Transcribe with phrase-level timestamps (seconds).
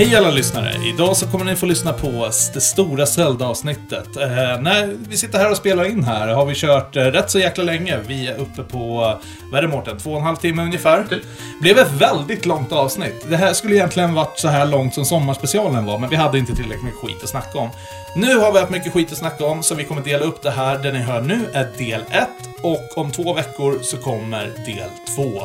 [0.00, 0.72] Hej alla lyssnare!
[0.94, 4.16] Idag så kommer ni få lyssna på det stora Zelda-avsnittet.
[4.16, 4.28] Eh,
[4.60, 7.64] när vi sitter här och spelar in här har vi kört eh, rätt så jäkla
[7.64, 7.98] länge.
[8.06, 8.96] Vi är uppe på,
[9.50, 9.98] vad är det Mårten?
[9.98, 11.06] Två och en halv timme ungefär.
[11.60, 13.26] Blev ett väldigt långt avsnitt.
[13.28, 16.54] Det här skulle egentligen varit så här långt som sommarspecialen var, men vi hade inte
[16.54, 17.68] tillräckligt mycket skit att snacka om.
[18.16, 20.50] Nu har vi haft mycket skit att snacka om, så vi kommer dela upp det
[20.50, 20.78] här.
[20.78, 22.28] Det ni hör nu är del 1
[22.62, 25.42] och om två veckor så kommer del 2.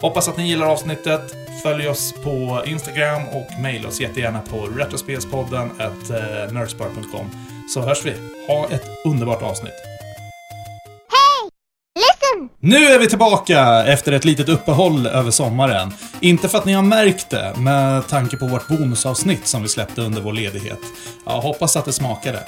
[0.00, 1.34] Hoppas att ni gillar avsnittet.
[1.62, 7.30] Följ oss på Instagram och mejla oss jättegärna på retrospelspodden at uh, nerdspar.com.
[7.74, 8.14] Så hörs vi.
[8.46, 9.74] Ha ett underbart avsnitt.
[11.94, 12.48] Listen!
[12.60, 15.92] Nu är vi tillbaka efter ett litet uppehåll över sommaren.
[16.20, 20.00] Inte för att ni har märkt det, med tanke på vårt bonusavsnitt som vi släppte
[20.00, 20.80] under vår ledighet.
[21.26, 22.40] Jag hoppas att det smakade.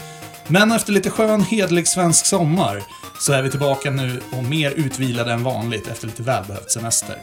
[0.52, 2.82] Men efter lite skön, hedlig svensk sommar
[3.18, 7.16] så är vi tillbaka nu och mer utvilade än vanligt efter lite välbehövd semester.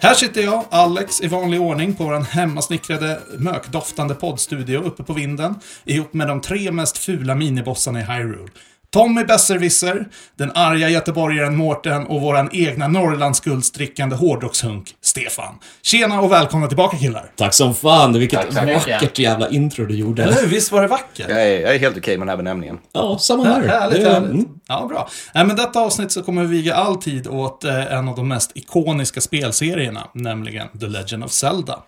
[0.00, 5.54] Här sitter jag, Alex, i vanlig ordning på vår hemmasnickrade, mökdoftande poddstudio uppe på vinden,
[5.84, 8.50] ihop med de tre mest fula minibossarna i Hyrule.
[8.92, 15.54] Tommy Besserwisser, den arga göteborgaren Mårten och våran egna Norrlandsguldstrickande hårdrockshunk, Stefan.
[15.82, 17.30] Tjena och välkomna tillbaka killar!
[17.36, 18.88] Tack som fan, vilket Tack mycket.
[18.88, 20.22] vackert jävla intro du gjorde.
[20.22, 20.46] Eller hur?
[20.48, 21.26] Visst var det vackert?
[21.28, 22.78] Jag är, jag är helt okej med den här benämningen.
[22.92, 23.68] Ja, samma Ja, här.
[23.68, 24.30] härligt, Det- härligt.
[24.30, 24.46] mm.
[24.68, 25.08] Ja, bra.
[25.34, 28.28] Nej, men detta avsnitt så kommer vi viga all tid åt eh, en av de
[28.28, 31.78] mest ikoniska spelserierna, nämligen The Legend of Zelda.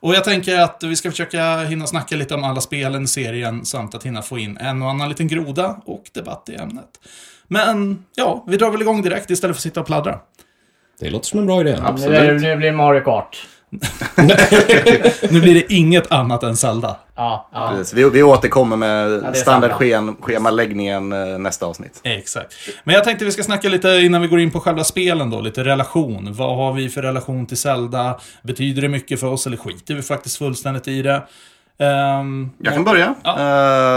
[0.00, 3.64] Och jag tänker att vi ska försöka hinna snacka lite om alla spelen i serien
[3.64, 7.00] samt att hinna få in en och annan liten groda och debatt i ämnet.
[7.48, 10.18] Men ja, vi drar väl igång direkt istället för att sitta och pladdra.
[11.00, 11.76] Det låter som en bra idé.
[11.82, 12.42] Absolut.
[12.42, 13.46] Nu, blir det Mario Kart.
[15.30, 16.96] Nu blir det inget annat än Zelda.
[17.14, 17.82] Ja, ja.
[17.94, 22.00] Vi, vi återkommer med är standardschemaläggningen eh, nästa avsnitt.
[22.02, 22.54] Exakt.
[22.84, 25.40] Men jag tänkte vi ska snacka lite innan vi går in på själva spelen då,
[25.40, 26.32] lite relation.
[26.32, 28.20] Vad har vi för relation till Zelda?
[28.42, 31.22] Betyder det mycket för oss eller skiter vi faktiskt fullständigt i det?
[31.78, 33.14] Ehm, Jag kan börja.
[33.22, 33.38] Ja.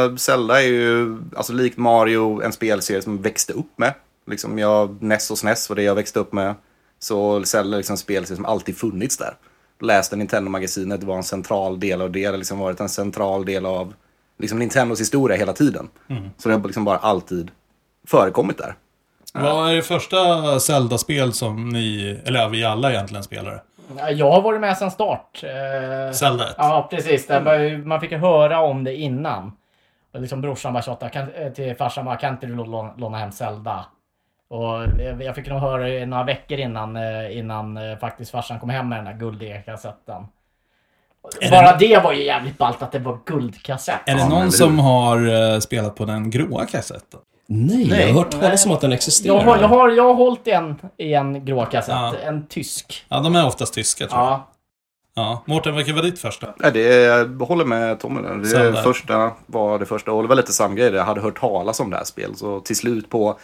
[0.05, 3.94] Eh, Zelda är ju, alltså likt Mario, en spelserie som växte upp med.
[4.28, 6.55] Liksom jag, NES och SNES var det jag växte upp med.
[7.00, 9.34] Så Zelda är liksom en spelserie som alltid funnits där.
[9.81, 12.19] Läste Nintendo-magasinet, det var en central del av det.
[12.19, 13.94] Det har liksom varit en central del av
[14.39, 15.89] liksom Nintendos historia hela tiden.
[16.38, 17.51] Så det har liksom bara alltid
[18.07, 18.75] förekommit där.
[19.34, 23.61] Vad är det första Zelda-spel som ni, eller vi alla egentligen spelare?
[23.97, 25.44] Ja, Jag har varit med sedan start.
[25.44, 26.55] Eh, Zelda 1?
[26.57, 27.29] Ja, precis.
[27.85, 29.51] Man fick ju höra om det innan.
[30.13, 33.31] Och liksom brorsan bara tjatade eh, till farsan bara, kan inte du låna, låna hem
[33.31, 33.85] Zelda?
[34.49, 34.83] Och
[35.19, 38.89] jag- fick nog höra det några veckor innan, eh, innan eh, faktiskt farsan kom hem
[38.89, 40.23] med den där guldiga kassetten.
[41.41, 43.99] Är Bara det var ju jävligt ballt att det var guldkassett.
[44.05, 47.19] Är det någon som har eh, spelat på den gråa kassetten?
[47.47, 49.35] Nej, jag har hört talas om att den existerar.
[49.35, 51.95] Jag har, jag, har, jag har hållit en i en grå kassett.
[51.95, 52.13] Ja.
[52.23, 53.05] En tysk.
[53.09, 54.27] Ja, de är oftast tyska tror jag.
[54.29, 54.49] Ja.
[55.15, 55.43] Ja.
[55.45, 56.47] Mårten, vilket var ditt första?
[56.59, 58.71] Ja, det, jag håller med Tommy där.
[58.71, 60.11] Det första var det första.
[60.11, 60.93] Och det var lite samma grej.
[60.93, 62.37] Jag hade hört talas om det här spelet.
[62.37, 63.37] Så till slut på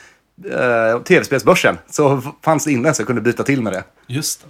[0.46, 3.84] eh, tv-spelsbörsen så fanns det inne så jag kunde byta till med det.
[4.08, 4.48] Just det.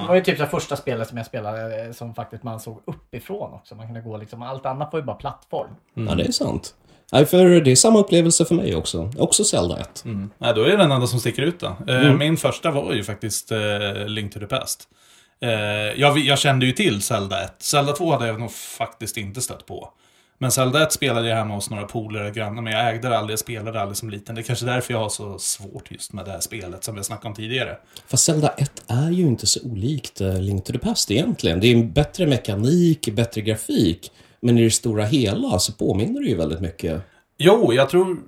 [0.00, 2.82] Det var ju typ det första spelet som jag spelade eh, som faktiskt man såg
[2.84, 3.74] uppifrån också.
[3.74, 5.70] Man kunde gå liksom, allt annat var ju bara plattform.
[5.94, 6.74] Ja, det är sant.
[7.12, 9.10] Nej, för det är samma upplevelse för mig också.
[9.18, 10.04] Också Zelda 1.
[10.04, 10.30] Mm.
[10.38, 11.76] Ja, då är det den enda som sticker ut då.
[11.88, 13.58] Eh, Min första var ju faktiskt eh,
[14.06, 14.88] Link to the Past.
[15.40, 15.50] Eh,
[16.00, 17.54] jag, jag kände ju till Zelda 1.
[17.58, 19.92] Zelda 2 hade jag nog faktiskt inte stött på.
[20.42, 23.18] Men Zelda 1 spelade jag hemma hos några polare och grannar, men jag ägde det
[23.18, 24.34] aldrig, jag spelade aldrig som liten.
[24.34, 26.98] Det är kanske därför jag har så svårt just med det här spelet som vi
[26.98, 27.76] har snackat om tidigare.
[28.06, 31.60] Fast Zelda 1 är ju inte så olikt eh, Link to the Past egentligen.
[31.60, 34.12] Det är en bättre mekanik, bättre grafik.
[34.40, 37.02] Men i det stora hela så påminner det ju väldigt mycket.
[37.38, 38.18] Jo, jag tror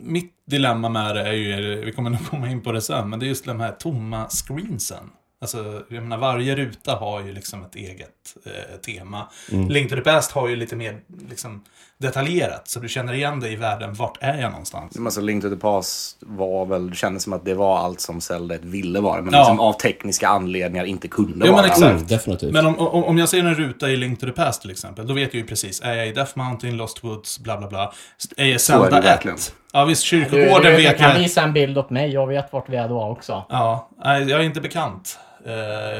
[0.00, 3.18] mitt dilemma med det är ju, vi kommer nog komma in på det sen, men
[3.18, 5.10] det är just de här tomma screensen.
[5.42, 9.28] Alltså, jag menar, varje ruta har ju liksom ett eget eh, tema.
[9.68, 11.00] Link to the Past har ju lite mer
[11.30, 11.64] liksom,
[11.98, 13.94] detaljerat, så du känner igen dig i världen.
[13.94, 14.96] Vart är jag någonstans?
[14.98, 18.20] Alltså Link to the Past var väl, det kändes som att det var allt som
[18.20, 19.22] Zelda 1 ville vara.
[19.22, 19.38] Men Ja.
[19.40, 21.66] liksom av tekniska anledningar inte kunde Jo, men vara.
[21.66, 21.82] exakt.
[21.92, 22.52] Mm, definitivt.
[22.52, 25.06] Men om, om, om jag ser en ruta i Link to the Past till exempel,
[25.06, 25.80] då vet jag ju precis.
[25.80, 27.92] Är jag i Death Mountain, Lost Woods, bla bla bla.
[28.36, 29.36] Är jag Zelda ju verkligen.
[29.36, 29.54] 1?
[29.72, 31.18] Ja visst, Du, du, kyrkogården du vet kan jag.
[31.18, 32.10] visa en bild åt mig.
[32.12, 33.44] Jag vet vart vi är då också.
[33.48, 35.18] Ja, jag är inte bekant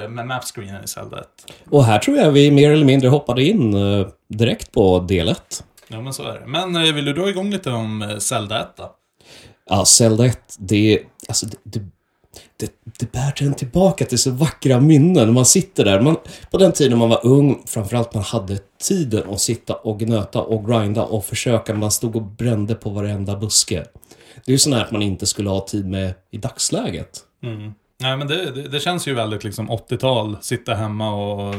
[0.09, 1.27] med mapscreenen i Zelda 1.
[1.71, 5.65] Och här tror jag vi mer eller mindre hoppade in eh, direkt på del 1.
[5.89, 6.47] Ja, men så är det.
[6.47, 8.95] Men eh, vill du dra igång lite om eh, Zelda 1 då?
[9.69, 11.81] Ja, Zelda 1, det, alltså, det, det,
[12.57, 15.35] det, det bär en tillbaka till så vackra minnen.
[15.35, 16.01] Man sitter där.
[16.01, 16.17] Man,
[16.51, 20.67] på den tiden man var ung, framförallt man hade tiden att sitta och gnöta och
[20.67, 21.75] grinda och försöka.
[21.75, 23.85] Man stod och brände på varenda buske.
[24.45, 27.21] Det är ju sånt här att man inte skulle ha tid med i dagsläget.
[27.43, 27.75] Mm.
[28.01, 31.55] Nej, men det, det, det känns ju väldigt liksom 80-tal, sitta hemma och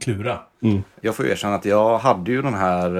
[0.00, 0.38] klura.
[1.00, 2.96] Jag får erkänna att jag hade ju den här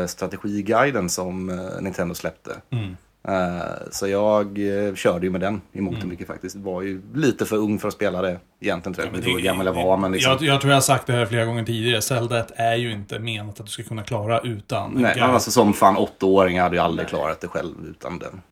[0.00, 2.50] eh, strategiguiden som eh, Nintendo släppte.
[2.70, 2.96] Mm.
[3.28, 6.56] Eh, så jag eh, körde ju med den i mångt och mycket faktiskt.
[6.56, 9.16] Var ju lite för ung för att spela det egentligen tror jag.
[9.16, 10.32] Inte hur gammal jag var men liksom.
[10.32, 12.02] jag, jag tror jag har sagt det här flera gånger tidigare.
[12.02, 15.20] Zelda 1 är ju inte menat att du ska kunna klara utan Nej, guide.
[15.20, 18.42] men alltså som fan åttaåring hade jag aldrig klarat det själv utan den.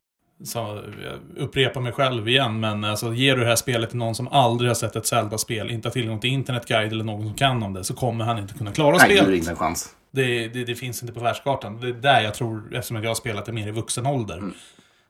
[0.43, 4.15] Så jag upprepar mig själv igen, men alltså, ger du det här spelet till någon
[4.15, 7.63] som aldrig har sett ett Zelda-spel, inte har tillgång till internetguide eller någon som kan
[7.63, 9.43] om det, så kommer han inte kunna klara Nej, spelet.
[9.43, 9.89] ingen chans.
[10.11, 11.79] Det, det, det finns inte på världskartan.
[11.81, 14.53] Det är där jag tror, eftersom jag har spelat det mer i vuxen ålder, Mm.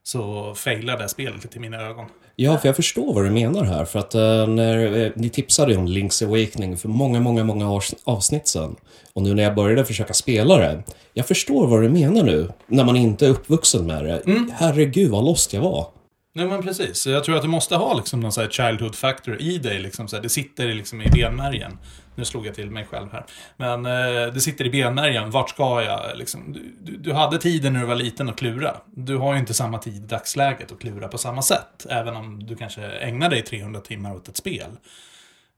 [0.08, 2.06] Så failar det spelet lite i mina ögon.
[2.36, 3.86] Ja, för jag förstår vad du menar här.
[3.86, 7.96] För att eh, när eh, ni tipsade om Link's Awakening för många, många, många avs-
[8.04, 8.76] avsnitt sedan.
[9.14, 10.84] Och nu när jag började försöka spela det.
[11.14, 12.50] Jag förstår vad du menar nu.
[12.68, 14.22] När man inte är uppvuxen med det.
[14.54, 15.88] Herregud vad lost jag var.
[16.38, 19.42] Nej men precis, Så jag tror att du måste ha liksom någon här childhood factor
[19.42, 19.80] i dig.
[19.80, 21.78] Liksom, så här, det sitter liksom i benmärgen.
[22.16, 23.26] Nu slog jag till mig själv här.
[23.58, 26.00] Men eh, det sitter i benmärgen, vart ska jag?
[26.18, 28.76] Liksom, du, du, du hade tiden när du var liten att klura.
[28.86, 31.86] Du har ju inte samma tid i dagsläget att klura på samma sätt.
[31.90, 34.70] Även om du kanske ägnar dig 300 timmar åt ett spel.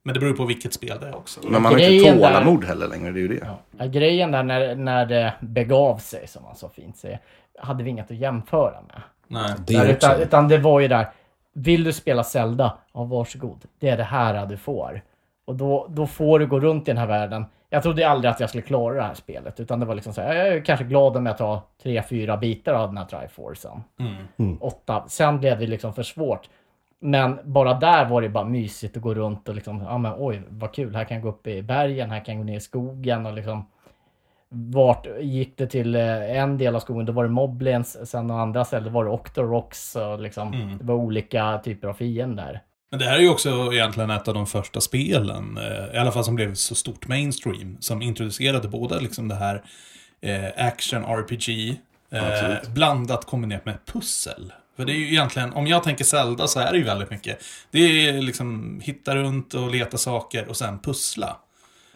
[0.03, 1.39] Men det beror på vilket spel det är också.
[1.43, 3.47] Men man har inte Grejen där- tålamod heller längre, det är ju det.
[3.77, 7.19] Ja, grejen där när, när det begav sig, som man så fint säger,
[7.59, 9.01] hade vi inget att jämföra med.
[9.27, 9.53] Nej.
[9.67, 11.07] Det Där, är utan, utan det var ju där,
[11.53, 12.77] vill du spela Zelda?
[12.93, 13.65] Ja, varsågod.
[13.79, 15.01] Det är det här du får.
[15.45, 17.45] Och då, då får du gå runt i den här världen.
[17.69, 20.21] Jag trodde aldrig att jag skulle klara det här spelet, utan det var liksom så
[20.21, 23.83] här, jag är kanske glad om jag tar tre, fyra bitar av den här Triforcen.
[24.37, 24.57] Mm.
[24.61, 25.03] Åtta.
[25.07, 26.49] Sen blev det liksom för svårt.
[26.99, 30.41] Men bara där var det bara mysigt att gå runt och liksom, ja men oj,
[30.49, 32.61] vad kul, här kan jag gå upp i bergen, här kan jag gå ner i
[32.61, 33.65] skogen och liksom
[34.49, 38.65] vart gick det till eh, en del av skogen, då var det Moblins, sen andra
[38.65, 40.77] ställen var det Octoroks och liksom, Mm.
[40.77, 42.61] det var olika typer av fiender.
[42.91, 46.11] Men det här är ju också egentligen ett av de första spelen, eh, i alla
[46.11, 49.63] fall som blev så stort mainstream, som introducerade både liksom det här
[50.21, 51.75] eh, action RPG,
[52.11, 54.53] eh, blandat kombinerat med pussel.
[54.75, 57.43] För det är ju egentligen, om jag tänker Zelda så är det ju väldigt mycket.
[57.71, 61.37] Det är liksom hitta runt och leta saker och sen pussla.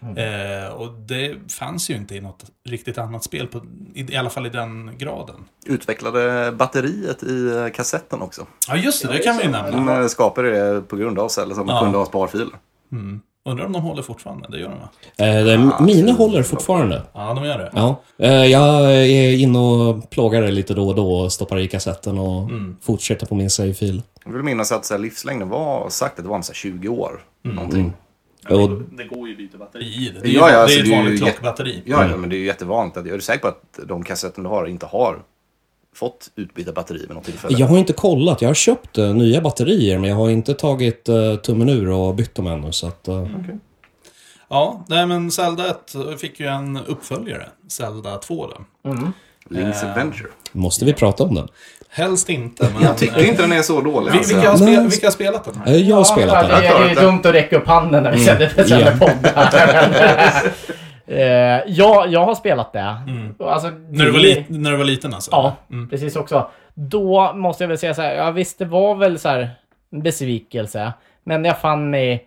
[0.01, 3.62] Eh, och det fanns ju inte i något riktigt annat spel, på,
[3.94, 5.36] i, i alla fall i den graden.
[5.65, 8.48] Utvecklade batteriet i eh, kassetten också.
[8.68, 9.71] Ja just det, det kan vi ju nämna.
[9.95, 11.80] De eh, skapade det på grund av celler som Ja.
[11.81, 12.56] kunde ha sparfiler.
[12.92, 13.21] Mm.
[13.45, 14.89] Undrar om de håller fortfarande, det gör de va?
[15.18, 17.01] Eh, det, mina håller fortfarande.
[17.13, 17.69] Ja, de gör det.
[17.74, 18.01] Ja.
[18.18, 22.18] Eh, jag är inne och plågar det lite då och då och stoppar i kassetten
[22.19, 22.50] och
[22.81, 24.01] fortsätter på min save-fil.
[24.25, 26.56] Jag vill minnas att så här, livslängden var sagt att det var en så här,
[26.56, 27.24] 20 år.
[27.44, 27.94] Någonting.
[28.49, 30.19] Och Det går ju att byta batteri i det.
[30.19, 31.81] Det är, Ja, ja, det alltså, är ett det är ju vanligt klockbatteri.
[31.85, 32.97] Ja, ja, men det är ju jättevanligt.
[32.97, 35.23] Att, är du säker på att de kassetten du har inte har
[35.95, 37.57] fått utbyta batteri vid något tillfälle?
[37.57, 38.41] jag har inte kollat.
[38.41, 42.15] Jag har köpt eh, nya batterier men jag har inte tagit uh, tummen ur och
[42.15, 42.71] bytt dem ännu.
[42.71, 43.27] Så att, eh,
[44.47, 47.49] Ja, nej men Zelda 1 fick ju en uppföljare.
[47.67, 48.89] Zelda 2 då.
[49.49, 50.29] Link's Adventure.
[50.51, 51.47] måste vi prata om den?
[51.93, 52.83] Helst inte, men...
[52.83, 54.11] Jag tycker inte den är så dålig.
[54.11, 54.35] Vi, Alltså.
[54.35, 55.73] vilka, har spel, vilka har spelat den här?
[55.73, 56.61] Jag har spelat ja, den.
[56.61, 57.01] det, är- det är det.
[57.01, 58.79] dumt att räcka upp handen när vi sänder mm.
[58.99, 59.07] Ja.
[59.07, 59.49] poddar.
[61.07, 62.95] Eh, ja, jag har spelat det.
[63.45, 65.31] Alltså, När du var, li, när du var liten alltså?
[65.31, 65.89] Ja, Mm.
[65.89, 66.50] precis också.
[66.74, 69.50] Då måste jag väl säga så här, ja visst det var väl så här
[69.91, 70.93] en besvikelse.
[71.24, 72.25] Men jag fann mig,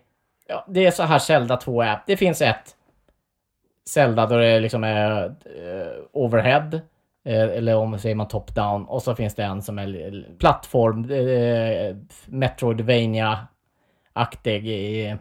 [0.49, 1.99] ja, det är så här Zelda 2 är.
[2.07, 2.75] Det finns ett
[3.89, 5.31] Zelda då det liksom är eh,
[6.13, 6.71] overhead.
[7.25, 8.85] Eh, Eller om man säger man top-down.
[8.85, 14.69] Och så finns det en som är plattform, eh, Metroidvania-aktig.
[14.69, 15.17] i,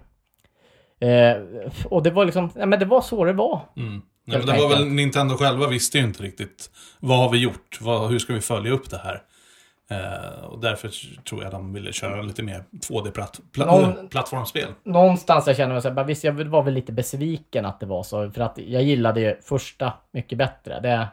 [1.03, 1.37] Eh,
[1.85, 3.61] och det var liksom, ja men det var så det var.
[3.77, 4.01] Mm.
[4.25, 6.69] Nej, men det var väl Nintendo själva visste ju inte riktigt.
[6.99, 7.79] Vad har vi gjort?
[7.81, 9.21] Vad, hur ska vi följa upp det här?
[9.89, 10.91] Eh, och därför
[11.23, 14.67] tror jag de ville köra lite mer 2D-plattformsspel.
[14.83, 18.03] någonstans jag känner mig så här, visst jag var väl lite besviken att det var
[18.03, 20.79] så, för att jag gillade ju första mycket bättre.
[20.79, 21.07] Det,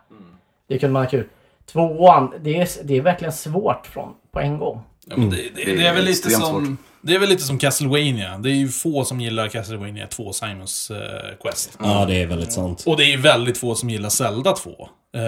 [0.70, 1.24] det kunde man ha kul.
[1.72, 4.80] Tvåan, det är, det är verkligen svårt från, på en gång.
[5.06, 6.78] Ja, men det, det, Det det, är är väl lite som...
[7.02, 8.38] Det är väl lite som Castlevania.
[8.38, 10.96] Det är ju få som gillar Castlevania 2 Simons eh,
[11.42, 11.78] Quest.
[11.82, 12.84] Ja, det är väldigt sant.
[12.86, 14.70] Och det är väldigt få som gillar Zelda 2.
[14.70, 15.20] Eh,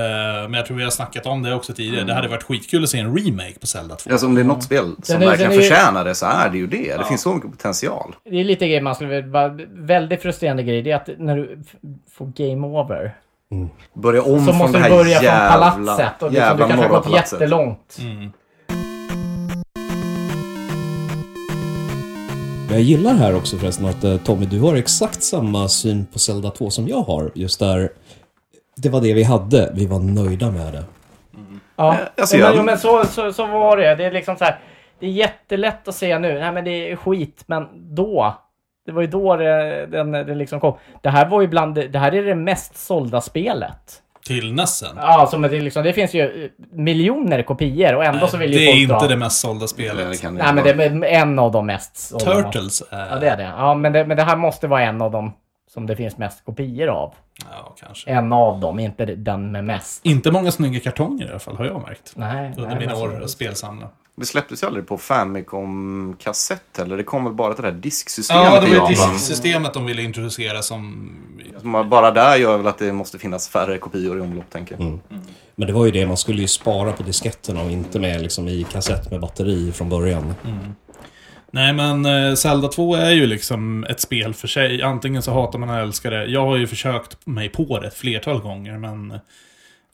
[0.43, 2.05] men jag tror vi har snackat om det också tidigare.
[2.05, 4.11] Det hade varit skitkul att se en remake på Zelda 2.
[4.11, 6.27] Alltså om det är något spel som Den verkligen den är ju- förtjänar det så
[6.27, 6.97] är det ju det.
[6.97, 8.15] Det finns så mycket potential.
[8.25, 11.63] Det är lite grejer man skulle vilja- väldigt frustrerande grej, det är att när du
[12.13, 13.15] får game over,
[13.95, 16.23] Börja om så från måste det du här börja jävla, från palatset.
[16.23, 17.41] Och liksom, jävla du kanske har gått palatset.
[17.41, 17.97] jättelångt.
[18.01, 18.33] Mm.
[22.71, 26.51] Jag gillar här också förresten att eh, Tommy, du har exakt samma syn på Zelda
[26.51, 27.31] 2 som jag har.
[27.35, 27.91] Just där,
[28.77, 29.73] det var det vi hade.
[29.75, 30.85] Vi var nöjda med det.
[31.77, 33.95] Ja, alltså, ja, men, jag- jo, men så, så, så var det.
[33.95, 34.59] Det är liksom så här.
[35.01, 38.35] det är jättelätt att säga nu, nej men det är skit, men då.
[38.87, 40.75] Det var ju då det, den, den liksom kom.
[41.01, 44.03] Det här var ju bland, det här är det mest sålda spelet.
[44.27, 44.97] Till Nessen.
[44.97, 48.59] Ja, som det, liksom, det finns ju eh, miljoner kopior och ändå så vill ju
[48.59, 50.21] det är folk dra- inte det mest sålda det spelet.
[50.21, 50.65] kan Nej, men
[51.01, 52.43] det är en av de mest sålda.
[52.43, 53.07] Turtles är...
[53.11, 53.53] Ja, det är det.
[53.57, 55.33] Ja, men det, men det här måste vara en av dem
[55.71, 57.15] som det finns mest kopior av.
[57.51, 58.11] Ja, kanske.
[58.11, 60.07] En av dem, inte den med mest.
[60.07, 62.13] Inte många snygga kartonger i alla fall, har jag märkt.
[62.17, 62.53] Nej.
[62.57, 63.89] Under nej, mina år spelsamla.
[64.15, 66.97] Det släpptes ju aldrig på Famicom-kassett heller.
[66.97, 70.63] Det kom väl bara till det här disksystemet Ja, det var disksystemet de ville introducera
[70.63, 71.11] som...
[71.61, 74.99] Som Bara där gör väl att det måste finnas färre kopior i omlopp, tänker jag.
[75.55, 78.49] Men det var ju det, man skulle ju spara på disketterna och inte med liksom
[78.49, 80.35] i kassett med batteri från början.
[81.51, 84.83] Nej, men eh, Zelda 2 är ju liksom ett spel för sig.
[84.83, 86.25] Antingen så hatar man eller älskar det.
[86.27, 89.11] Jag har ju försökt mig på det ett flertal gånger, men...
[89.11, 89.17] eh,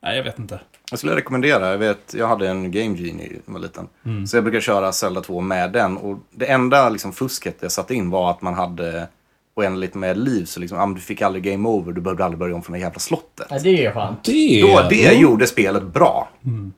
[0.02, 0.60] Nej, jag vet inte.
[0.90, 3.88] Jag skulle rekommendera, jag vet, jag hade en Game Genie när jag var liten.
[4.26, 5.96] Så jag brukar köra Zelda 2 med den.
[5.96, 9.08] Och det enda liksom, fusket jag satte in var att man hade
[9.58, 10.44] oändligt med liv.
[10.44, 12.78] Så liksom, ah, du fick aldrig game over, du behövde aldrig börja om från det
[12.78, 13.46] jävla slottet.
[13.50, 14.24] Nej, det är ju skönt.
[14.24, 15.20] Det, Då, det Mm.
[15.22, 16.28] gjorde spelet bra.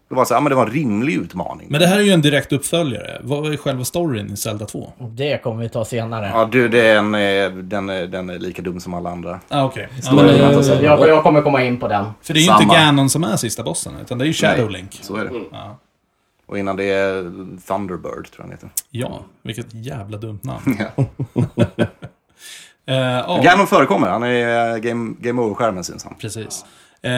[0.08, 1.66] Det var så, ah, men det var en rimlig utmaning.
[1.70, 3.20] Men det här är ju en direkt uppföljare.
[3.22, 4.92] Vad är själva storyn i Zelda 2?
[4.98, 6.30] Det kommer vi ta senare.
[6.34, 9.40] Ja, du, den är, den, är, den är lika dum som alla andra.
[9.48, 9.88] Ah, okej.
[10.02, 12.04] Ja, Men, men- eh, jag, jag kommer komma in på den.
[12.22, 12.74] För det är ju inte samma.
[12.74, 14.98] Ganon som är sista bossen, utan det är ju Shadow Nej, Link.
[15.02, 15.30] Så är det.
[15.52, 15.78] Ja.
[16.46, 17.22] Och innan det är
[17.66, 18.68] Thunderbird, tror jag han heter.
[18.90, 20.78] ja, vilket jävla dumt namn.
[22.84, 23.36] Ja.
[23.36, 26.14] Eh, Ganon förekommer, han är eh, Game, game Over-skärmen syns han.
[26.18, 26.64] precis.
[27.02, 27.12] Eh,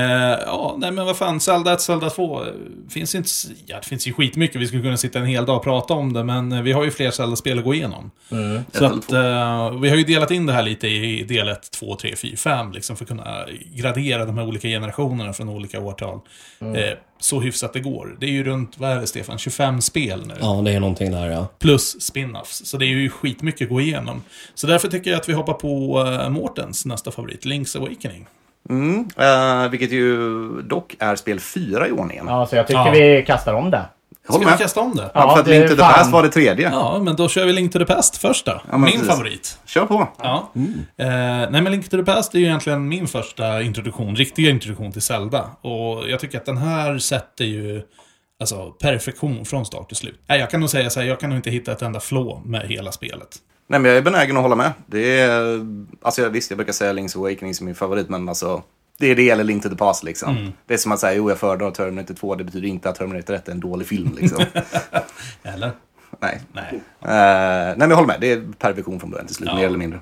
[0.47, 2.43] ja, nej men vad fan, Zelda 1, Zelda 2.
[2.43, 2.49] eh,
[2.91, 3.29] Finns inte,
[3.67, 6.13] ja, det finns ju skitmycket, vi skulle kunna sitta en hel dag och prata om
[6.13, 8.11] det, men eh, vi har ju fler Zelda-spel att gå igenom.
[8.29, 11.49] Så Ett eller att, eh, vi har ju delat in det här lite i del
[11.49, 15.49] 1, 2, 3, 4, 5, liksom för att kunna gradera de här olika generationerna från
[15.49, 16.21] olika årtal.
[16.61, 18.17] Eh, så hyfsat det går.
[18.21, 20.35] Det är ju runt, vad är det Stefan, 25 spel nu.
[20.41, 21.47] Ja, det är någonting där ja.
[21.59, 22.65] Plus spin-offs.
[22.65, 24.23] Så det är ju skitmycket att gå igenom.
[24.55, 28.27] Så därför tycker jag att vi hoppar på uh, Mårtens nästa favorit, Link's Awakening.
[28.71, 32.27] Mm, eh, vilket ju dock är spel fyra i ordningen.
[32.29, 32.91] Ja, så jag tycker Ja.
[32.91, 33.85] vi kastar om det.
[34.29, 34.59] Håller Ska vi med.
[34.59, 35.03] kasta om det?
[35.03, 35.93] Ja, Ja, för att det är Link to the fan.
[35.95, 36.71] Past var det tredje.
[36.73, 38.61] Ja, men då kör vi Link to the Past först då.
[38.71, 39.09] men min precis.
[39.09, 39.59] favorit.
[39.67, 40.09] Kör på.
[40.23, 40.51] Ja.
[40.99, 41.07] Eh,
[41.51, 45.03] nej, men Link to the Past är ju egentligen min första introduktion, riktiga introduktion till
[45.03, 45.45] Zelda.
[45.61, 47.83] Och jag tycker att den här sätter ju
[48.41, 50.21] alltså, perfektion från start till slut.
[50.27, 52.43] Nej, jag kan nog säga så här, jag kan nog inte hitta ett enda flå
[52.45, 53.29] med hela spelet.
[53.73, 54.73] Nej, men jag är benägen att hålla med.
[54.87, 55.67] Det är,
[56.03, 58.63] alltså jag, visst, jag brukar säga Link's Awakening som min favorit, men alltså
[58.99, 60.37] det är det eller Link to the Past liksom.
[60.37, 60.53] Mm.
[60.67, 63.35] Det är som att säga, jo jag föredrar Terminator 2, det betyder inte att Terminator
[63.35, 64.45] 1 är en dålig film liksom.
[65.43, 65.71] Eller?
[66.21, 66.41] nej.
[66.53, 66.73] Nej.
[67.01, 68.21] Eh, nej, men jag håller med.
[68.21, 69.57] Det är perfektion från början till slut, Ja.
[69.57, 70.01] mer eller mindre.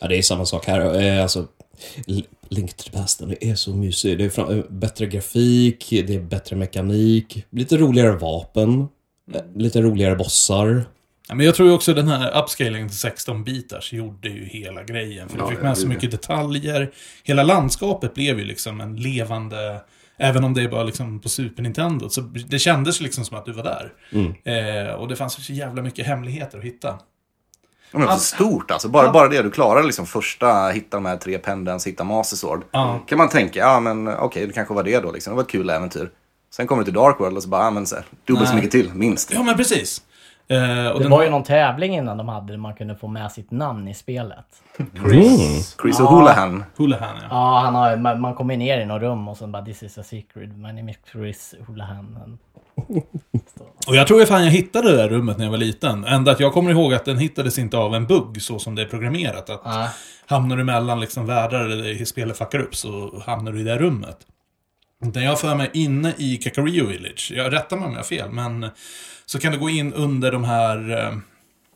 [0.00, 1.00] Ja, det är samma sak här.
[1.02, 1.46] Eh, Alltså,
[2.48, 4.18] Link to the Past, den är så mysig.
[4.18, 8.88] Det är eh, bättre grafik, det är bättre mekanik, lite roligare vapen,
[9.54, 10.84] lite roligare bossar.
[11.28, 15.28] Ja, men jag tror också den här upscaling till 16 bitars gjorde ju hela grejen.
[15.28, 16.92] För Ja, du fick ja, med så mycket detaljer.
[17.24, 19.80] Hela landskapet blev ju liksom en levande...
[20.16, 22.08] Även om det är bara liksom på Super Nintendo.
[22.08, 23.92] Så det kändes liksom som att du var där.
[24.44, 26.98] Eh, och det fanns så jävla mycket hemligheter att hitta.
[27.92, 28.88] Ja, Men så stort alltså.
[28.88, 32.64] Bara, bara det du klarar liksom första, hitta de här tre pendens, hitta Master Sword.
[32.70, 33.04] Ja.
[33.08, 35.30] Kan man tänka, ja men okej, det kanske var det då liksom.
[35.30, 36.10] Det var ett kul äventyr.
[36.50, 38.54] Sen kommer du till Dark World och så bara, ja men så här, dubbelt så
[38.54, 39.32] mycket till, minst.
[39.32, 40.02] Ja, men precis.
[40.92, 43.32] Och Det den, var ju någon tävling innan de hade där man kunde få med
[43.32, 44.46] sitt namn i spelet.
[45.82, 46.62] Chris O'Houlihan.
[46.76, 47.26] Houlihan, ja.
[47.30, 49.98] Ja, han har, man, man kommer ner i något rum och så bara “This is
[49.98, 52.38] a secret, my name is Chris Houlihan”.
[53.88, 56.04] Och jag tror ju fan jag hittade det där rummet när jag var liten.
[56.04, 58.82] Ända att jag kommer ihåg att den hittades inte av en bugg så som det
[58.82, 59.50] är programmerat.
[59.50, 59.88] Att Ja.
[60.26, 64.16] hamnar du mellan liksom världar eller spelet fuckar upp så hamnar du i det rummet.
[65.06, 68.30] Utan jag för mig inne i Kakario Village, jag rättar mig om jag har fel,
[68.30, 68.70] men
[69.26, 71.16] så kan du gå in under de här, eh,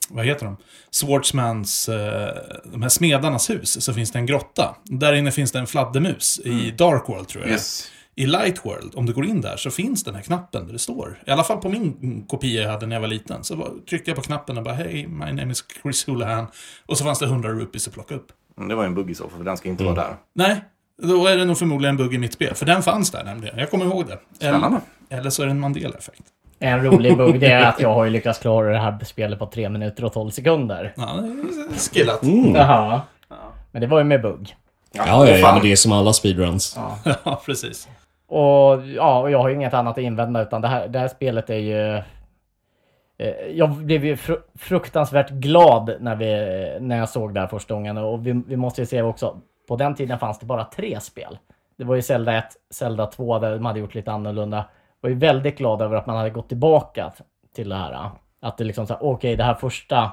[0.09, 0.57] vad heter de?
[0.91, 4.77] Swordsmans, eh, de här smedarnas hus, så finns det en grotta.
[4.85, 7.53] Där inne finns det en fladdermus i Dark World tror jag.
[7.53, 7.91] Yes.
[8.19, 10.79] I Light World, om du går in där, så finns den här knappen där det
[10.79, 11.23] står.
[11.27, 13.45] I alla fall på min kopia jag hade när jag var liten.
[13.45, 16.47] Så tryckte jag på knappen och bara Hej, my name is Chris Houlihan.
[16.87, 18.33] Och så fanns det 100 rupees att plocka upp.
[18.69, 20.17] Det var en bugg i så fall, för den ska inte vara där.
[20.35, 20.65] Nej,
[21.03, 22.55] då är det nog förmodligen en bugg i mitt spel.
[22.55, 23.59] För den fanns där nämligen.
[23.59, 24.19] Jag kommer ihåg det.
[24.37, 24.81] Spännande.
[25.09, 26.23] Eller, eller så är det en Mandela-effekt.
[26.59, 29.47] En rolig bugg det är att jag har ju lyckats klara det här spelet på
[29.47, 30.93] 3 minuter och 12 sekunder.
[30.97, 31.29] Ja, det
[31.75, 32.21] är skillat.
[32.55, 33.01] Jaha.
[33.71, 34.57] Men det var ju med bugg.
[34.93, 36.79] Ja, ja, ja, men det är som alla speedruns.
[37.25, 37.89] Ja, precis.
[38.29, 41.51] Och ja, jag har ju inget annat att invända utan det här, det här spelet
[41.51, 41.97] är ju...
[43.19, 46.27] eh, Jag blev ju fru fruktansvärt glad när, vi,
[46.81, 49.37] när jag såg det här första gången och vi, vi måste ju se också,
[49.69, 51.39] på den tiden fanns det bara tre spel.
[51.79, 54.65] Det var ju Zelda 1, Zelda 2 där de hade gjort lite annorlunda.
[55.01, 57.13] Jag var ju väldigt glad över att man hade gått tillbaka
[57.55, 58.11] till det här.
[58.43, 60.11] Att det liksom så här, okej det här första,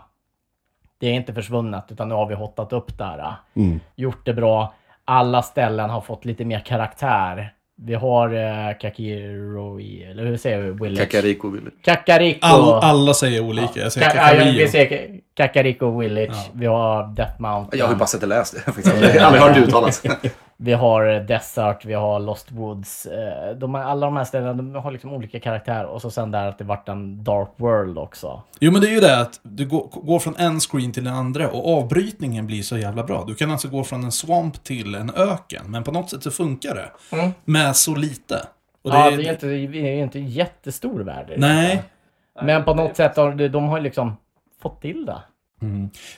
[0.97, 3.33] det är inte försvunnet utan nu har vi hottat upp det här.
[3.55, 3.79] Mm.
[3.95, 4.73] Gjort det bra.
[5.05, 7.53] Alla ställen har fått lite mer karaktär.
[7.75, 10.71] Vi har eh, Kakiro i, eller hur säger vi?
[10.71, 10.99] Village?
[11.11, 11.73] Kakariko Village.
[11.83, 12.39] Kakariko.
[12.45, 13.79] All, alla säger olika.
[13.79, 14.67] Jag säger Ka- ja, vi Kakario.
[14.67, 16.29] säger Kakariko Village.
[16.31, 16.51] Ja.
[16.53, 17.79] Vi har Death Mountain.
[17.79, 18.59] Jag har ju bara sett läst det.
[18.61, 18.87] faktiskt.
[19.15, 20.03] Jag har aldrig hört det uttalas.
[20.57, 23.05] Vi har eh, Desert, vi har Lost Woods.
[23.05, 25.85] Eh, De, alla de här ställena de har liksom olika karaktär.
[25.85, 28.41] Och så sen där att det vart en Dark World också.
[28.59, 31.49] Jo, men det är ju det att du går, från en screen till den andra
[31.49, 33.23] och avbrytningen blir så jävla bra.
[33.27, 36.31] Du kan alltså gå från en swamp till en öken, men på något sätt så
[36.31, 37.15] funkar det.
[37.15, 37.31] Mm.
[37.45, 38.35] Med så lite.
[38.81, 41.29] Och ja, det är inte, det är inte jättestor värld.
[41.29, 41.71] är det Nej.
[41.71, 42.45] inte.
[42.45, 44.17] Men på något sätt har de, de har ju liksom
[44.61, 45.17] fått till det.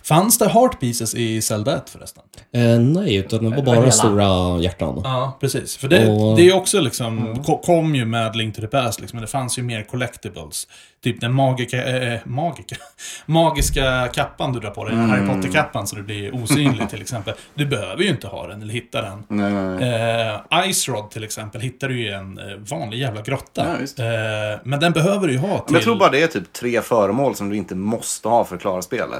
[0.04, 2.24] Fanns det heart pieces i Zelda 1 förresten?
[2.52, 3.92] Eh, nej, utan det var bara hela.
[3.92, 5.02] stora hjärtan.
[5.04, 5.78] Ja, precis.
[5.78, 9.00] För det, Och- det är också liksom, ko- kom ju med Link to the Past
[9.02, 10.68] liksom, men det fanns ju mer collectibles.
[11.04, 12.76] Typ den magika, eh, magika,
[13.26, 17.34] magiska kappan du drar på dig, Harry Potter-kappan så du blir osynlig till exempel.
[17.54, 19.24] Du behöver ju inte ha den eller hitta den.
[19.28, 20.60] Nej, nej, nej.
[20.64, 23.78] Eh, Ice Rod till exempel hittar du ju i en eh, vanlig jävla grotta.
[23.98, 25.64] Ja, eh, men den behöver du ju ha till...
[25.68, 28.56] Men jag tror bara det är typ tre föremål som du inte måste ha för
[28.56, 29.20] att klara spelet.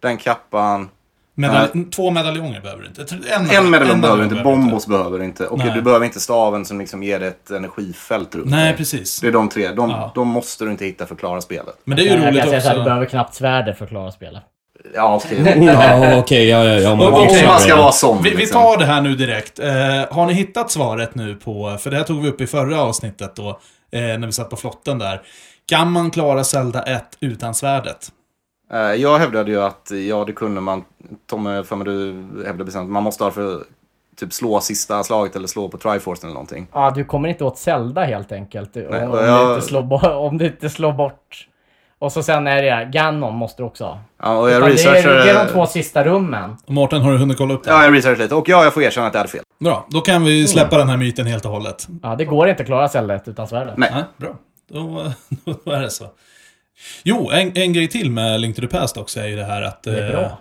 [0.00, 0.88] Den kappan,
[1.36, 3.02] Medalj- två medaljonger behöver du inte.
[3.02, 5.46] En, medalj- en medaljong behöver du inte, bombos behöver du inte.
[5.46, 5.70] Och Nej.
[5.74, 8.76] du behöver inte staven som liksom ger dig ett energifält runt Nej, dig.
[8.76, 9.20] precis.
[9.20, 9.68] Det är de tre.
[9.68, 10.12] De, Ja.
[10.14, 11.74] de måste du inte hitta för att klara spelet.
[11.84, 12.62] Men det är ju jag roligt kan säga också.
[12.64, 14.42] så här, du behöver knappt svärdet för att klara spelet.
[14.94, 15.58] Ja, okej.
[15.66, 16.92] Ja, okej, ja, ja, ja.
[16.92, 17.46] Om Okej.
[17.46, 18.22] man ska vara sån.
[18.22, 18.62] Vi, vi liksom.
[18.62, 19.58] tar det här nu direkt.
[19.58, 19.68] Eh,
[20.10, 23.36] har ni hittat svaret nu på, för det här tog vi upp i förra avsnittet
[23.36, 23.48] då,
[23.92, 25.22] eh, när vi satt på flotten där.
[25.66, 28.08] Kan man klara Zelda 1 utan svärdet?
[28.72, 30.84] Eh, Jag hävdade ju att, ja det kunde man.
[31.30, 32.12] Tommy, för mig du
[32.46, 33.62] hävdade bestämt att man måste ha för
[34.16, 36.66] typ slå sista slaget eller slå på Triforce eller någonting.
[36.72, 38.76] Ja, du kommer inte åt Zelda helt enkelt.
[38.76, 41.46] Om, Nej, om, och du jag- inte slår om du inte slår bort.
[41.98, 43.98] Och så sen är det Ganon måste du också ha.
[44.22, 45.24] Ja, och jag Utan det, är, researchade...
[45.24, 46.56] det är de två sista rummen.
[46.66, 47.70] Mårten, har du hunnit kolla upp det?
[47.70, 48.34] Ja, jag researchade lite.
[48.34, 49.42] Och ja, jag får erkänna att jag hade fel.
[49.58, 51.88] Bra, då kan vi släppa den här myten helt och hållet.
[52.02, 53.74] Ja, det går inte att klara Zelda 1 utan svärdet.
[53.76, 53.90] Nej.
[53.94, 54.30] Nej, bra.
[54.68, 55.04] Då,
[55.64, 56.04] då är det så.
[57.02, 59.62] Jo, en, en grej till med Link to the Past också är ju det här
[59.62, 59.82] att...
[59.82, 60.38] Det är eh, bra.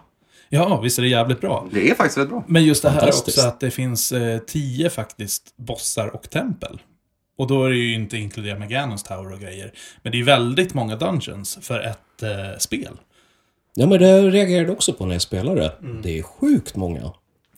[0.49, 1.67] Ja, visst är det jävligt bra.
[1.71, 2.43] Det är faktiskt rätt bra.
[2.47, 6.81] Men just det här också att det finns eh, tio faktiskt bossar och tempel.
[7.37, 9.71] Och då är det ju inte inkluderat med Ganons Tower och grejer.
[10.03, 12.97] Men det är väldigt många dungeons för ett eh, spel.
[13.75, 15.71] Ja, men det reagerade också på när jag spelade.
[16.03, 17.11] Det är sjukt många.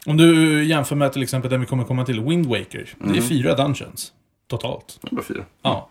[0.06, 2.89] Om du jämför med till exempel den vi kommer komma till, Wind Waker.
[3.00, 3.17] Det Mm.
[3.17, 4.13] är fyra dungeons.
[4.48, 5.00] Totalt.
[5.02, 5.46] Det är bara fyra.
[5.62, 5.89] Ja.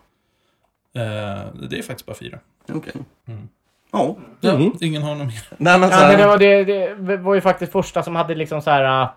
[0.95, 2.39] Eh, det är faktiskt bara fyra.
[2.73, 2.93] Okej.
[3.27, 3.49] Mm.
[3.91, 4.15] Ja.
[4.41, 4.71] Ja, Mm.
[4.81, 5.43] Ingen har någon mer.
[5.57, 8.15] Nej, men så Ja, men det här, var, det, det var ju faktiskt första som
[8.15, 9.09] hade liksom så här uh,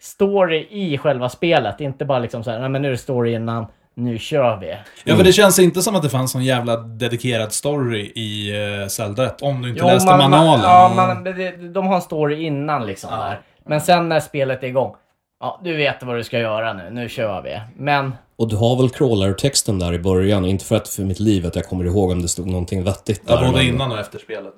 [0.00, 1.80] story i själva spelet.
[1.80, 4.76] Inte bara liksom så här, nej men nu är det story innan, nu kör vi.
[5.04, 8.86] Ja, för det känns inte som att det fanns någon jävla dedikerad story i uh,
[8.88, 9.42] Zelda 1.
[9.42, 10.64] Om du inte läste man- man- manualen.
[10.64, 13.40] ja, man, det, de har en story innan liksom där.
[13.68, 14.94] Men sen när spelet är igång,
[15.40, 17.60] ja du vet vad du ska göra nu, nu kör vi.
[17.76, 20.44] Men Och du har väl crawler-texten där i början.
[20.44, 23.26] Inte för att för mitt liv att jag kommer ihåg om det stod någonting vettigt
[23.26, 23.34] där.
[23.34, 24.54] Ja, både men- innan och efter spelet.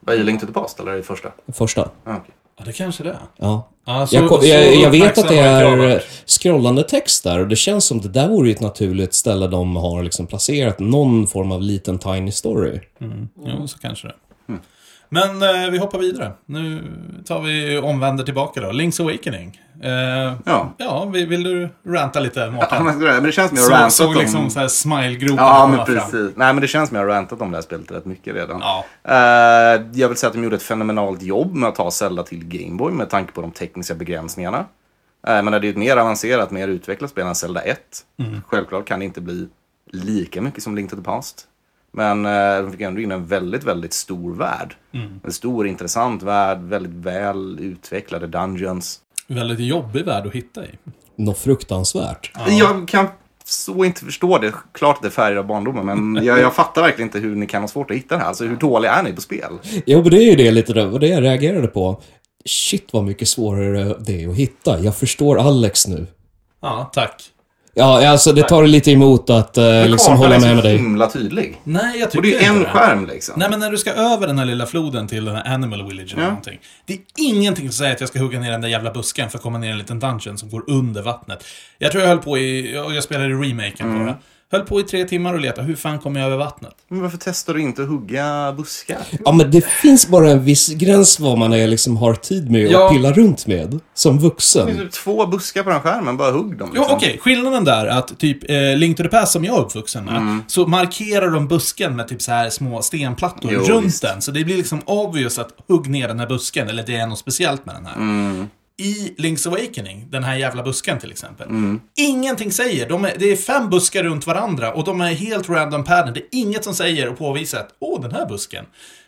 [0.00, 1.28] Vad är Link to the Past eller är det första?
[1.52, 1.82] Första.
[2.04, 2.14] Ah.
[2.58, 3.18] Ja, det kanske det är.
[3.36, 3.68] Ja.
[3.86, 7.56] Ja, så- Jag, så jag, jag vet att det är scrollande text där och det
[7.56, 11.62] känns som det där vore ett naturligt ställe de har liksom placerat någon form av
[11.62, 12.80] liten tiny story.
[13.00, 13.28] Mm.
[13.46, 14.14] Jo, så kanske det.
[15.08, 16.32] Men eh, vi hoppar vidare.
[16.46, 16.82] Nu
[17.24, 18.68] tar vi omvänder tillbaka då.
[18.68, 19.60] Link's Awakening.
[19.82, 20.74] Eh, Ja.
[20.78, 22.84] ja, vill, vill du ranta lite, Ja, Mårten?
[22.84, 24.14] men men det känns som jag har Så, rantat såg om...
[24.16, 25.86] liksom så här smile-groparna Ja, men fram.
[25.86, 26.36] precis.
[26.36, 28.60] Nej, men det känns som jag har rantat om det här spelet rätt mycket redan.
[28.60, 28.84] Ja.
[29.04, 32.44] Eh, jag vill säga att de gjorde ett fenomenalt jobb med att ta Zelda till
[32.44, 34.58] Gameboy med tanke på de tekniska begränsningarna.
[35.28, 37.78] Uh, men det är ju ett mer avancerat, mer utvecklat spel än Zelda 1.
[38.46, 39.48] Självklart kan det inte bli
[39.92, 41.44] lika mycket som Link to the Past.
[41.92, 44.74] Men uh, de fick ändå in en väldigt, väldigt stor värld.
[45.24, 49.00] En stor, intressant värld, väldigt väl utvecklade dungeons.
[49.26, 50.68] Väldigt jobbig värld att hitta i.
[51.16, 52.32] Något fruktansvärt.
[52.48, 53.06] Jag kan
[53.44, 54.54] så inte förstå det.
[54.72, 57.46] Klart att det är färger av barndomen, men jag, jag fattar verkligen inte hur ni
[57.46, 58.28] kan ha svårt att hitta det här.
[58.28, 59.52] Alltså hur dåliga är ni på spel?
[59.86, 62.02] Jo, men det är ju det lite, det var det jag reagerade på.
[62.44, 64.80] Shit vad mycket svårare det är att hitta.
[64.80, 66.06] Jag förstår Alex nu.
[66.60, 67.30] Ja, tack.
[67.78, 70.76] Ja, alltså det tar lite emot att eh, liksom hålla är med med dig.
[70.76, 71.60] himla tydlig.
[71.64, 72.68] Nej, jag Och tycker det är ju inte en det.
[72.68, 73.34] skärm liksom.
[73.38, 76.12] Nej, men när du ska över den här lilla floden till den här Animal Village
[76.12, 76.28] eller Ja.
[76.28, 76.58] någonting.
[76.86, 79.38] Det är ingenting som säger att jag ska hugga ner den där jävla busken för
[79.38, 81.44] att komma ner i en liten dungeon som går under vattnet.
[81.78, 84.14] Jag tror jag höll på i, jag jag spelade i remaken på det.
[84.52, 85.66] Höll på i tre timmar och letade.
[85.66, 86.74] Hur fan kommer jag över vattnet?
[86.88, 88.98] Men varför testar du inte att hugga buskar?
[89.24, 92.70] Ja, men det finns bara en viss gräns vad man är, liksom har tid med
[92.70, 92.86] Ja.
[92.86, 93.80] att pilla runt med.
[93.94, 94.66] Som Det vuxen.
[94.66, 96.70] finns typ två buskar på den skärmen, bara hugg dem.
[96.74, 96.94] Liksom.
[96.96, 97.18] okej.
[97.22, 100.38] Skillnaden där är att typ eh, Link to the Past som jag är uppvuxen med,
[100.46, 104.02] så markerar de busken med typ så här små stenplattor Jo, runt visst.
[104.02, 104.22] den.
[104.22, 107.18] Så det blir liksom obvious att hugg ner den här busken, eller det är något
[107.18, 108.46] speciellt med den här.
[108.80, 111.48] I Link's Awakening, den här jävla busken till exempel.
[111.96, 112.88] Ingenting säger.
[112.88, 116.14] De är, det är fem buskar runt varandra och de är helt random pattern.
[116.14, 118.64] Det är inget som säger och påvisar att åh, den här busken.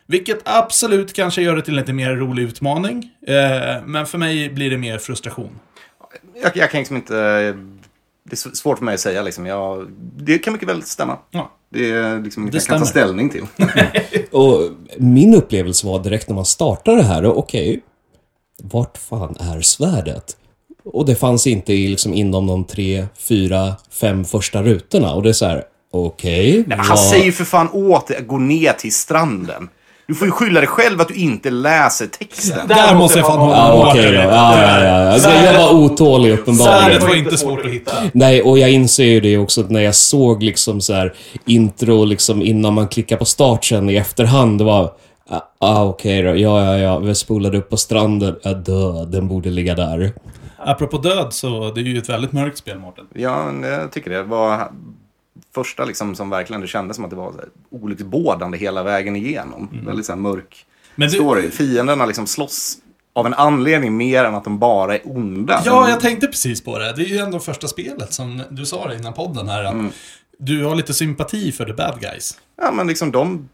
[0.07, 3.09] Vilket absolut kanske gör det till en lite mer rolig utmaning.
[3.27, 3.33] Eh,
[3.85, 5.59] men för mig blir det mer frustration.
[6.43, 7.13] Jag, jag kan liksom inte...
[8.23, 9.45] Det är svårt för mig att säga liksom.
[9.45, 11.17] Jag, det kan mycket väl stämma.
[11.31, 11.51] Ja.
[11.69, 13.05] Det är liksom inget Det jag kan ta stämmer.
[13.05, 13.45] ställning till.
[14.31, 17.81] Och min upplevelse var direkt när man startade det här, och okej,
[18.71, 20.23] vart fan är svärdet?
[20.93, 25.13] Och det fanns inte i, liksom, inom de tre, fyra, fem första rutorna.
[25.13, 26.51] Och det är så här, okej.
[26.53, 29.69] Nej, men han vad- säger ju för fan åt dig att gå ner till stranden.
[30.07, 32.67] Du får ju skylla dig själv att du inte läser texten.
[32.67, 34.17] Där måste jag fan hålla Ja, okej i då.
[34.21, 35.11] Ja, ja, ja.
[35.13, 36.81] Alltså, jag var otålig uppenbarligen.
[36.81, 37.91] Svärdet var inte svårt att hitta.
[38.13, 41.13] Nej, och jag inser ju det också att när jag såg liksom så här
[41.45, 44.91] intro liksom innan man klickar på start sen i efterhand, det var
[45.31, 46.29] Ah, ah okej då.
[46.29, 46.99] Ja, ja, ja.
[46.99, 48.35] Vi spolade upp på stranden.
[48.43, 49.05] Ja, dö.
[49.05, 50.13] Den borde ligga där.
[50.57, 53.05] Apropå död så det är ju ett väldigt mörkt spel, Mårten.
[53.13, 54.71] Ja, men jag tycker det var
[55.55, 57.33] första liksom som verkligen det kändes som att det var
[57.69, 59.69] olycksbådande hela vägen igenom.
[59.85, 60.65] Väldigt så här mörk
[60.95, 61.49] Men du- story.
[61.51, 62.77] Fienderna liksom slåss
[63.13, 65.61] av en anledning mer än att de bara är onda.
[65.65, 66.93] Ja, jag tänkte precis på det.
[66.95, 69.63] Det är ju ändå första spelet som du sa det innan podden här.
[69.63, 69.75] Att
[70.37, 72.37] Du har lite sympati för the bad guys.
[72.61, 73.49] Ja, men liksom de...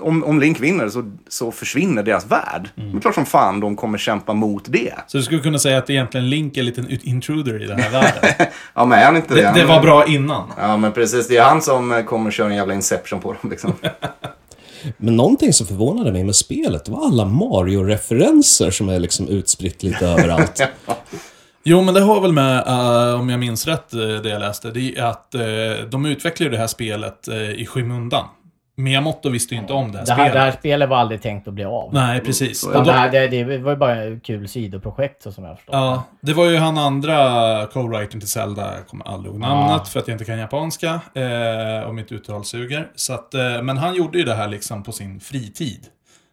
[0.00, 2.70] Om, om Link vinner så, så försvinner deras värld.
[2.74, 4.94] Det är klart som fan de kommer kämpa mot det.
[5.06, 7.90] Så du skulle kunna säga att egentligen Link är en liten intruder i den här
[7.90, 8.30] världen.
[8.74, 9.40] Ja, men är han inte det?
[9.40, 10.52] Det, det var bra innan.
[10.58, 11.28] Ja, men precis.
[11.28, 13.72] Det är han som eh, kommer köra en jävla Inception på dem liksom.
[14.96, 20.06] Men någonting som förvånade mig med spelet var alla Mario-referenser som är liksom utspritt lite
[20.06, 20.60] överallt.
[21.64, 24.70] Jo, men det har väl med, eh, om jag minns rätt, eh, det jag läste,
[24.70, 28.24] det är att uh, de utvecklar det här spelet eh, i skymundan.
[28.76, 30.32] Miyamoto visste ju inte om det här Det här, spelet.
[30.34, 31.94] det här spelet var aldrig tänkt att bli av.
[31.94, 32.66] Nej, precis.
[32.66, 35.56] Och då, det, här, det, det var ju bara ett kul sidoprojekt så som jag
[35.56, 37.16] förstår ja, det var ju han andra
[37.66, 41.88] co-writern till Zelda, jag kommer aldrig ihåg namnet för att jag inte kan japanska eh,
[41.88, 42.88] och mitt uttal suger.
[42.94, 45.86] Så att, eh, men han gjorde ju det här liksom på sin fritid.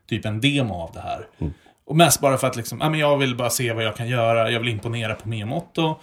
[0.10, 1.28] Typ en demo av det här.
[1.88, 4.08] Och mest bara för att liksom, ja, men jag vill bara se vad jag kan
[4.08, 5.96] göra, jag vill imponera på Miyamoto.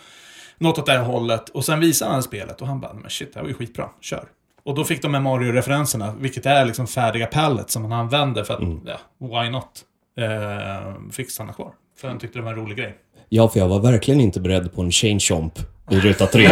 [0.58, 1.48] Något åt det här hållet.
[1.48, 3.88] Och sen visade han spelet och han bara, men shit, det här var ju skitbra,
[4.00, 4.24] kör.
[4.66, 8.54] Och då fick de med Mario-referenserna, vilket är liksom färdiga pallets som man använder för
[8.54, 9.66] att, ja, why not?
[10.18, 11.72] Eh, fick stanna kvar.
[12.00, 12.94] För han tyckte det var en rolig grej.
[13.28, 15.58] Ja, för jag var verkligen inte beredd på en chain chomp
[15.90, 16.48] i ruta tre.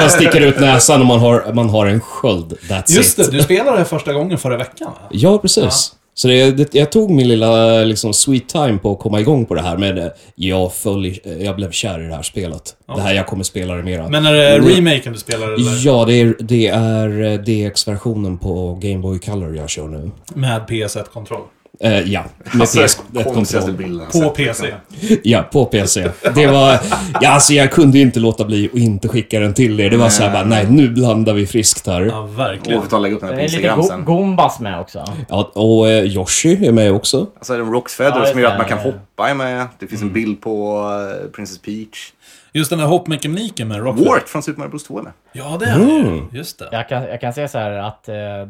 [0.00, 2.52] Man sticker ut näsan och man har, man har en sköld.
[2.52, 3.30] That's Just it.
[3.30, 5.08] det, du spelade det första gången förra veckan va?
[5.10, 5.92] Ja, precis.
[6.14, 9.54] Så det, det, jag tog min lilla liksom, sweet time på att komma igång på
[9.54, 10.12] det här med det.
[10.34, 12.76] Jag, föll, i- jag blev kär i det här spelet.
[12.96, 14.08] Det här jag kommer spela det mera.
[14.08, 15.86] Men är det remaken du spelar eller?
[15.86, 20.10] Ja, det är, det är eh, DX-versionen på Game Boy Color jag kör nu.
[20.34, 21.40] Med PS1-kontroll.
[21.84, 23.34] Eh, ja, med Alltså, PS1-kontroll.
[23.34, 24.74] konstigaste bilden jag På PC.
[25.22, 26.08] Ja, på PC.
[26.34, 26.78] Det var...
[27.20, 29.90] Ja, alltså jag kunde ju inte låta bli att inte skicka den till er.
[29.90, 32.02] Det var så här bara, nej, nu blandar vi friskt här.
[32.02, 32.78] Ja, verkligen.
[32.78, 34.04] vi får ta och lägga upp den här Det på är lite Instagram go sen.
[34.04, 35.04] Goombas med också.
[35.28, 37.26] Ja, och eh, Yoshi är med också.
[37.38, 38.84] Alltså är det Rocks Feather Ja, som gör att man kan det.
[38.84, 39.66] hoppa är med.
[39.78, 40.78] Det finns en bild på
[41.24, 42.12] uh, Princess Peach.
[42.54, 44.06] Just den där hoppmekaniken med Rockford.
[44.06, 45.12] Wart från Super Mario Bros 2 är med.
[45.32, 46.22] Ja, det är det ju.
[46.32, 46.68] Just det.
[46.72, 48.46] Jag kan, jag kan säga så här att eh, eh,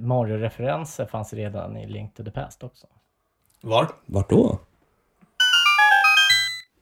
[0.00, 2.86] Mario-referenser fanns redan i Link to the Past också.
[3.60, 3.88] Var?
[4.06, 4.58] Vart då?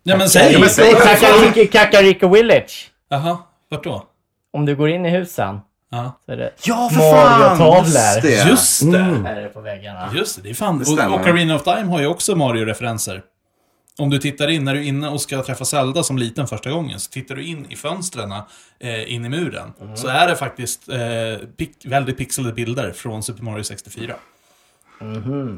[0.03, 0.53] Ja, men säg!
[0.53, 0.93] Ja, men säg.
[0.95, 2.91] Kakariko, Kakariko Village.
[3.09, 4.05] Jaha, vart då?
[4.53, 6.13] Om du går in i husen Ja.
[6.27, 7.41] så är det Ja, för fan!
[7.41, 7.85] Mario-tavlor.
[7.85, 8.49] Just det.
[8.49, 9.29] Just det!
[9.31, 10.11] Är det på väggarna.
[10.15, 10.79] Just det, det är fan...
[10.79, 11.21] Det Och.
[11.21, 13.23] Ocarina of Time har ju också Mario-referenser.
[13.99, 16.71] Om du tittar in, när du är inne och ska träffa Zelda som liten första
[16.71, 18.33] gången, så tittar du in i fönstren
[18.81, 19.73] eh, in i muren.
[19.97, 24.15] Så är det faktiskt eh, pic- väldigt pixlade bilder från Super Mario 64.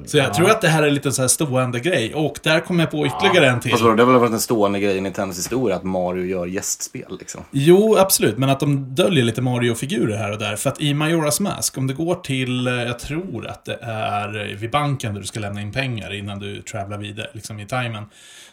[0.07, 2.15] Så jag tror att det här är lite så här stående grej.
[2.15, 3.71] Och där kommer jag på ytterligare en till.
[3.71, 7.17] Fast det har väl varit en stående grej i Nintendos historia att Mario gör gästspel
[7.19, 7.45] liksom.
[7.51, 8.39] Jo, absolut.
[8.39, 10.57] Men att de döljer lite Mario-figurer här och där.
[10.57, 14.57] För att i Majoras Mask, om du går till, eh, jag tror att det är
[14.57, 18.05] vid banken där du ska lämna in pengar innan du travlar vidare, liksom i timen.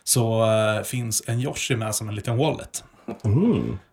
[0.04, 2.84] Så eh, finns en Yoshi med som en liten wallet.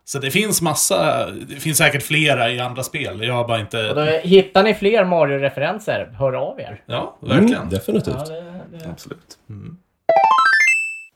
[0.05, 3.23] Så det finns massa, det finns säkert flera i andra spel.
[3.23, 3.95] Jag har bara Och inte...
[3.95, 6.83] då, hittar ni fler Mario-referenser, hör av er.
[6.87, 7.55] Ja, verkligen.
[7.55, 8.15] Mm, definitivt.
[8.19, 8.89] Ja, det, det.
[8.91, 9.39] Absolut.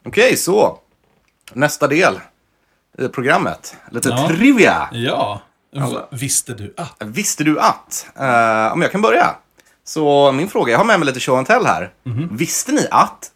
[0.04, 0.78] Okej, så.
[1.52, 2.20] Nästa del
[2.98, 3.76] i programmet.
[3.90, 4.28] Lite Ja.
[4.28, 4.88] trivia.
[4.92, 5.40] Ja.
[5.76, 6.06] Alla.
[6.10, 6.96] Visste du att?
[7.04, 8.06] Visste du att?
[8.20, 9.36] Uh, om jag kan börja.
[9.84, 11.90] Så min fråga, jag har med mig lite show and tell här.
[12.30, 13.30] Visste ni att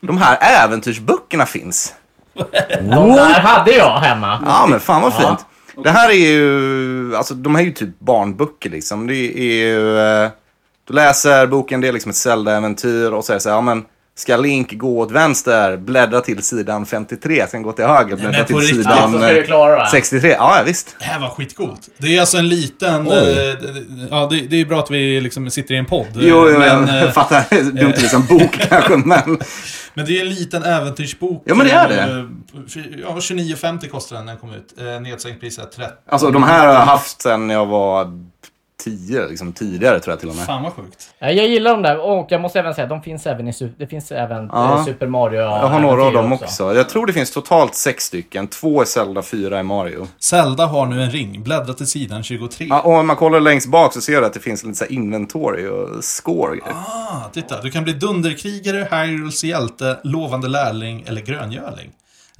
[0.00, 1.94] de här äventyrsböckerna finns?
[2.80, 4.42] De där hade jag hemma.
[4.46, 5.46] Ja, men fan vad fint.
[5.84, 9.06] Det här är ju, alltså de här är ju typ barnböcker liksom.
[9.06, 10.30] Det är ju, eh,
[10.88, 13.84] du läser boken, det är liksom ett Zelda-äventyr och det så här, ja men
[14.18, 18.46] ska Link gå åt vänster, bläddra till sidan 53, sen gå till höger, bläddra på
[18.46, 19.90] till riktigt, sidan så ska du eh, klara det.
[19.90, 20.30] 63.
[20.30, 20.96] Ja, ja, visst.
[20.98, 21.88] Det här var skitcoolt.
[21.98, 23.08] Det är alltså en liten...
[23.08, 23.14] Oj.
[23.14, 23.54] eh,
[24.10, 26.06] ja, det, det är bra att vi liksom sitter i en podd.
[26.14, 27.62] Jo, jo men, jag eh, fattar.
[27.62, 29.38] Dumt det är som bok kanske, men...
[29.98, 31.42] men det är en liten äventyrsbok.
[31.46, 31.94] Ja, men det är det.
[32.02, 32.24] Eh,
[32.68, 34.74] för- Ja, 29,50 kostar den när den kom ut.
[35.02, 35.92] Nedsänkt pris är 30.
[36.08, 38.04] Alltså de här har jag haft sen jag var
[39.08, 40.44] 10, liksom tidigare tror jag till och med.
[40.46, 41.10] Fan vad sjukt.
[41.18, 43.86] Ja, Jag gillar dem där och jag måste även säga de finns även i det
[43.86, 44.78] finns även Ja.
[44.78, 46.74] eh, Super Mario Jag har några av dem också.
[46.74, 48.46] Jag tror det finns totalt sex stycken.
[48.48, 50.06] Två är Zelda, fyra är Mario.
[50.18, 51.42] Zelda har nu en ring.
[51.42, 52.66] Bläddra till sidan 23.
[52.70, 54.84] Ja, och om man kollar längst bak så ser du att det finns lite så
[54.84, 56.58] här inventory och score.
[56.64, 57.60] Ah, titta.
[57.62, 61.90] Du kan bli dunderkrigare, Hyrules hjälte, lovande lärling eller gröngöling.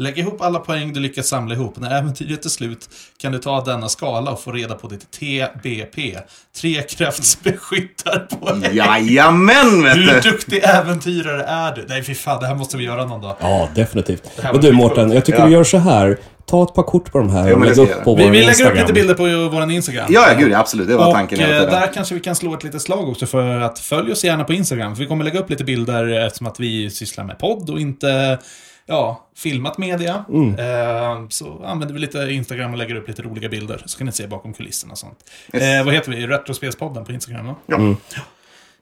[0.01, 1.81] Lägg ihop alla poäng du lyckas samla ihop.
[1.81, 2.89] När äventyret är slut
[3.21, 6.19] kan du ta denna skala och få reda på ditt TBP.
[6.61, 8.65] Trekraftsbeskyttarpoäng.
[8.73, 10.21] Jajamän, vet Hur du!
[10.31, 11.85] duktig äventyrare är du?
[11.89, 13.37] Nej, fy fan, det här måste vi göra någon dag.
[13.41, 14.23] Ja, definitivt.
[14.53, 14.73] Men du.
[14.73, 15.47] Mårten, jag tycker Ja.
[15.47, 16.19] vi gör så här.
[16.47, 18.49] Ta ett par kort på de här och lägg upp på Vi, vår vi lägger
[18.49, 18.73] Instagram.
[18.73, 20.07] upp lite bilder på vår Instagram.
[20.11, 20.89] Ja, ja, gud, absolut.
[20.89, 21.75] Det var och tanken eh, hela tiden.
[21.81, 24.53] där kanske vi kan slå ett litet slag också för att följ oss gärna på
[24.53, 24.97] Instagram.
[24.97, 28.39] För vi kommer lägga upp lite bilder eftersom att vi sysslar med podd och inte
[28.89, 30.25] ja, filmat media.
[30.29, 30.55] Mm.
[30.59, 33.83] Eh, så använder vi lite Instagram och lägger upp lite roliga bilder.
[33.87, 35.19] Så kan ni se bakom kulisserna och sånt.
[35.53, 36.27] Eh, vad heter vi?
[36.27, 37.55] Retrospelspodden på Instagram va?
[37.67, 37.95] Ja.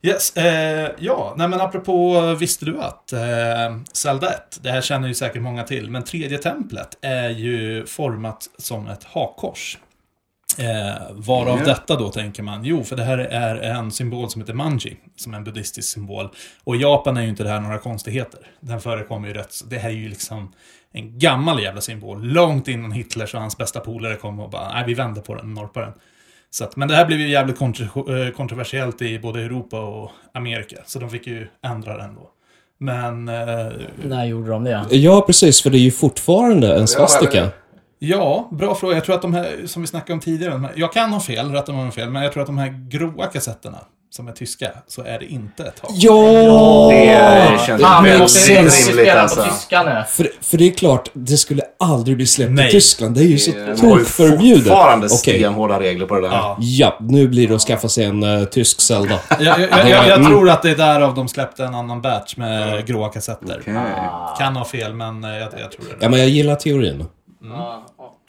[0.03, 3.21] Yes, eh, ja, nej men apropå visste du att eh,
[3.93, 8.49] Zelda 1, det här känner ju säkert många till, men tredje templet är ju format
[8.59, 9.79] som ett hakkors.
[10.59, 11.65] Eh, varav Ja.
[11.65, 15.33] detta då tänker man, jo för det här är en symbol som heter manji, som
[15.35, 16.29] är en buddhistisk symbol.
[16.65, 18.41] Och i Japan är ju inte det här några konstigheter.
[18.61, 20.53] Den förekommer ju rätt, det här är ju liksom
[20.93, 22.23] en gammal jävla symbol.
[22.23, 25.55] Långt innan Hitlers och hans bästa polare kom och bara, nej vi vänder på den,
[25.55, 25.93] norpar den.
[26.51, 30.11] Så att, men det här blev ju jävligt kontro- eh, kontroversiellt i både Europa och
[30.35, 30.77] Amerika.
[30.87, 32.31] Så de fick ju ändra den då.
[32.79, 33.73] Men eh,
[34.05, 34.87] När gjorde de det?
[34.91, 37.49] Ja, precis, för det är ju fortfarande en svastika.
[37.99, 38.95] Ja, bra fråga.
[38.95, 41.53] Jag tror att de här, som vi snackade om tidigare, här, jag kan ha fel,
[41.53, 43.79] rätta mig om jag har fel, men jag tror att de här gråa kassetterna,
[44.11, 45.91] som är tyska, så är det inte ett hak.
[45.95, 46.89] Ja!
[46.91, 49.43] Det känns väldigt rimligt alltså.
[49.43, 50.03] på tyska nu.
[50.09, 52.69] För, för det är klart, det skulle aldrig bli släppt Nej.
[52.69, 53.15] i Tyskland.
[53.15, 54.63] Det är ju så De har ju tokförbjudet.
[54.63, 56.29] fortfarande stenhårda regler på det där.
[56.37, 56.57] Ja.
[56.61, 59.19] Ja, nu blir det att skaffa sig en uh, tysk Zelda.
[59.29, 60.29] Jag, jag, jag, jag, jag Mm.
[60.29, 63.59] tror att det är därav de släppte en annan batch med gråa kassetter.
[63.61, 63.75] Okej.
[64.39, 65.97] Kan ha fel, men eh, jag, jag tror det.
[66.01, 67.05] Ja, men jag gillar teorin.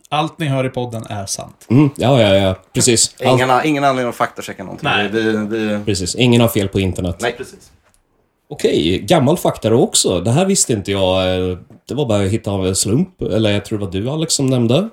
[0.10, 1.66] Allt ni hör i podden är sant.
[1.70, 2.56] Mm, ja, ja, ja.
[2.74, 3.16] Precis.
[3.26, 4.90] Allt, Ingen, ingen anledning att faktachecka någonting.
[4.90, 5.10] Nej.
[5.10, 6.16] Vi, vi, precis.
[6.16, 7.16] Ingen har fel på internet.
[7.20, 7.72] nej, precis.
[8.50, 10.20] Okej, gammal fakta då också.
[10.20, 11.58] Det här visste inte jag.
[11.88, 13.22] Det var bara att hitta av en slump.
[13.22, 14.90] Eller jag tror det var du Alex som nämnde.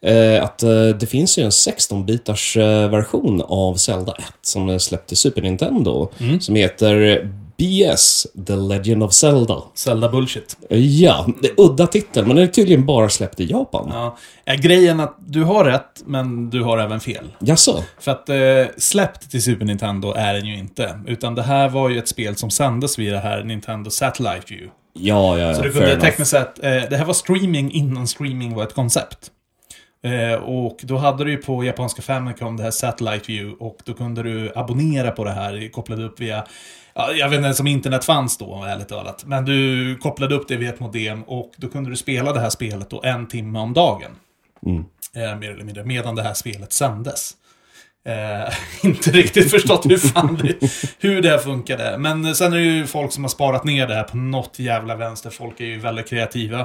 [0.00, 4.78] Eh, att eh, det finns ju en 16-bitars eh, version av Zelda 1 som är
[4.78, 6.08] släppt till Super Nintendo.
[6.40, 9.62] Som heter BS, The Legend of Zelda.
[9.74, 10.56] Zelda bullshit.
[10.68, 13.90] Ja, det är udda titel, men den är tydligen bara släppt i Japan.
[13.92, 14.16] Ja.
[14.44, 17.24] Är grejen att du har rätt, men du har även fel.
[17.38, 17.84] Jaså?
[18.00, 18.36] För att eh,
[18.76, 21.00] släppt till Super Nintendo är den ju inte.
[21.06, 24.70] Utan det här var ju ett spel som sändes via det här Nintendo Satellite View.
[24.92, 25.64] Ja, ja, Så ja.
[25.64, 29.30] du fair kunde tekniskt sett, eh, det här var streaming innan streaming var ett koncept.
[30.02, 33.94] Eh, och då hade du ju på japanska Famicom det här Satellite View och då
[33.94, 36.44] kunde du abonnera på det här, kopplade upp via,
[36.98, 39.24] ja, jag vet inte ens om internet fanns då, ärligt talat.
[39.24, 42.50] Men du kopplade upp det via ett modem och då kunde du spela det här
[42.50, 44.10] spelet då en timme om dagen.
[45.16, 47.32] Eh, mer eller mindre, medan det här spelet sändes.
[48.06, 51.98] Eh, inte riktigt förstått hur fan det, hur det här funkade.
[51.98, 54.96] Men sen är det ju folk som har sparat ner det här på något jävla
[54.96, 55.30] vänster.
[55.30, 56.60] Folk är ju väldigt kreativa.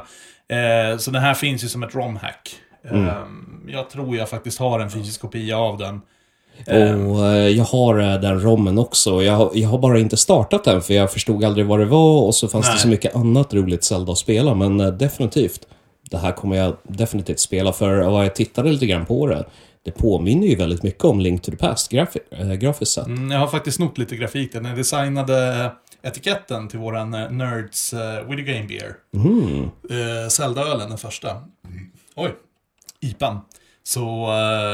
[0.47, 2.55] Eh, så den här finns ju som ett ROM-hack.
[2.91, 3.25] Eh,
[3.67, 6.01] jag tror jag faktiskt har en fysisk kopia av den.
[6.67, 9.23] Och eh, jag har eh, den rommen också.
[9.23, 12.21] Jag, har- jag har bara inte startat den för jag förstod aldrig vad det var
[12.21, 12.75] och så fanns Nej.
[12.75, 14.55] det så mycket annat roligt Zelda att spela.
[14.55, 15.67] Men eh, definitivt.
[16.11, 19.45] Det här kommer jag definitivt spela för vad jag tittade lite grann på det.
[19.85, 23.05] Det påminner ju väldigt mycket om Link to the Past äh, grafiskt sett.
[23.07, 24.53] Mm, jag har faktiskt snott lite grafik.
[24.53, 25.71] Den designade
[26.03, 28.95] etiketten till våran eh, Nerds uh, Video Game Beer.
[29.13, 29.63] Mm.
[29.63, 31.29] Eh, Zelda-ölen, den första.
[32.15, 32.31] Oj,
[32.99, 33.37] IPan.
[33.83, 34.31] Så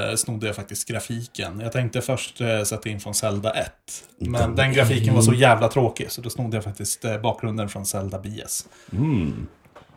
[0.09, 1.59] uh, snodde jag faktiskt grafiken.
[1.59, 3.71] Jag tänkte först uh, sätta in från Zelda 1.
[4.17, 7.85] Men den grafiken var så jävla tråkig, så då snodde jag faktiskt eh, bakgrunden från
[7.85, 8.67] Zelda BS.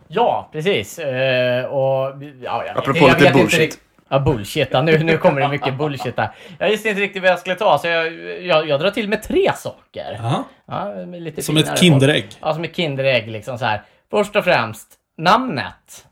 [0.07, 0.99] Ja, precis.
[0.99, 3.79] Eh, och, ja, jag vet, Apropå jag lite vet inte bullshit.
[4.09, 4.67] Ja, bullshit.
[4.71, 6.35] Ja, nu, nu kommer det mycket bullshit här.
[6.59, 9.23] Jag visste inte riktigt vad jag skulle ta, så jag, jag, jag drar till med
[9.23, 10.19] tre saker.
[10.19, 10.43] Jaha.
[10.65, 12.25] Ja, med lite Som ett Kinderägg.
[12.41, 13.81] Ja, som ett Kinderägg liksom så här.
[14.11, 16.05] Först och främst, namnet.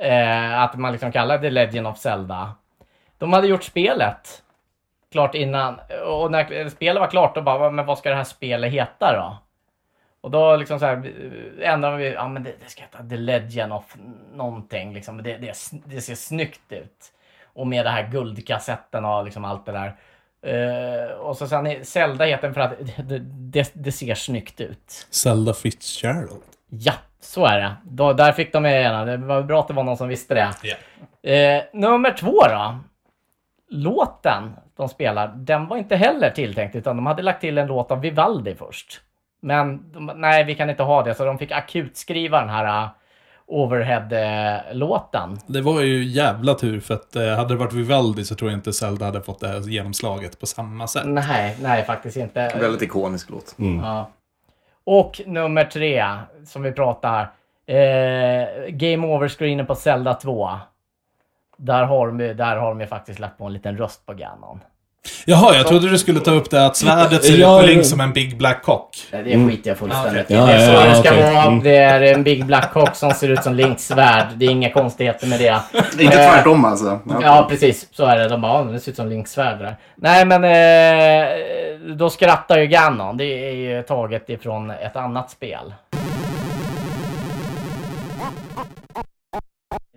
[0.00, 2.54] Eh, att man liksom kallar det Legend of Zelda.
[3.18, 4.42] De hade gjort spelet
[5.12, 5.80] klart innan.
[6.06, 9.36] Och när spelet var klart, då bara, men vad ska det här spelet heta då?
[10.20, 11.12] Och då liksom så här,
[11.60, 13.96] eh, ändrade vi, ja men det, det ska heta The Legend of
[14.32, 15.22] någonting liksom.
[15.22, 17.12] Det, det, det ser snyggt ut.
[17.44, 19.96] Och med det här guldkassetten och liksom allt det där.
[20.46, 25.06] Uh, och så sen Zelda heter den för att det, det, det ser snyggt ut.
[25.10, 26.42] Zelda Fitzgerald.
[26.70, 27.72] Ja, så är det.
[27.84, 29.04] Då, där fick de med gärna.
[29.04, 30.50] Det var bra att det var någon som visste det.
[30.62, 30.76] Ja.
[31.30, 32.78] Eh, nummer två då.
[33.68, 37.90] Låten de spelar, den var inte heller tilltänkt utan de hade lagt till en låt
[37.90, 39.00] av Vivaldi först.
[39.42, 42.84] Men de, nej, vi kan inte ha det, så de fick akut skriva den här
[42.84, 42.90] uh,
[43.46, 45.38] Overhead-låten.
[45.46, 48.58] Det var ju jävla tur för att eh, hade det varit Vivaldi så tror jag
[48.58, 51.06] inte Zelda hade fått det här genomslaget på samma sätt.
[51.06, 52.52] Nej, nej faktiskt inte.
[52.60, 53.54] Väldigt ikonisk låt.
[53.56, 54.10] Ja.
[54.84, 56.04] Och nummer tre,
[56.44, 57.32] som vi pratar.
[57.66, 60.50] Eh, Game Over-screenen på Zelda 2.
[61.56, 64.60] Där har, de, där har de ju faktiskt lagt på en liten röst på Ganon.
[65.26, 67.80] Jaha, jag trodde du skulle ta upp det att svärdet ser Ja, ut på Link
[67.80, 67.84] ja.
[67.84, 68.96] som en Big Black Cock.
[69.10, 70.34] Det skiter jag fullständigt i.
[70.34, 71.22] Ja, Det är så ja, ja, det ska okej.
[71.34, 71.42] vara.
[71.44, 71.62] Mm.
[71.62, 74.26] Det är en Big Black Cock som ser ut som Links svärd.
[74.36, 75.60] Det är inga konstigheter med det.
[75.72, 76.98] Det är inte Eh, tvärtom alltså.
[77.22, 77.88] Ja, precis.
[77.92, 78.28] Så är det.
[78.28, 79.76] De bara, "Ja, det ser ut som Links svärd där.
[79.96, 83.16] Nej, men eh, då skrattar ju Ganon.
[83.16, 85.74] Det är ju taget ifrån ett annat spel.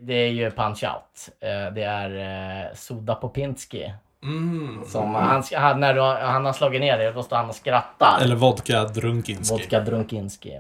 [0.02, 1.30] Det är ju Punch-Out.
[1.42, 3.94] Eh, Det är Soda Popinski.
[4.24, 4.80] Mm.
[4.88, 8.20] Som han, han, när han har slagit ner det, då står han och skrattar.
[8.22, 9.54] Eller Vodka Drunkinski.
[9.54, 10.60] Vodka Drunkinski.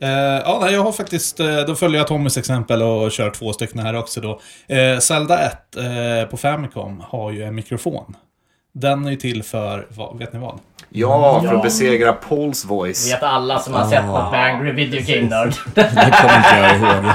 [0.00, 0.08] Eh,
[0.44, 3.78] ja, nej, jag har faktiskt, eh, då följer jag Tommys exempel och kör två stycken
[3.78, 4.40] här också då.
[4.66, 8.16] Eh, Zelda 1 eh, på Famicom har ju en mikrofon.
[8.72, 10.58] Den är ju till för, vad, vet ni vad?
[10.96, 11.56] Ja, för Ja.
[11.56, 13.12] att besegra Pauls voice.
[13.12, 15.54] Vet alla som har sett något med Angry Video Game Nerd.
[15.74, 17.04] Det kommer inte jag ihåg.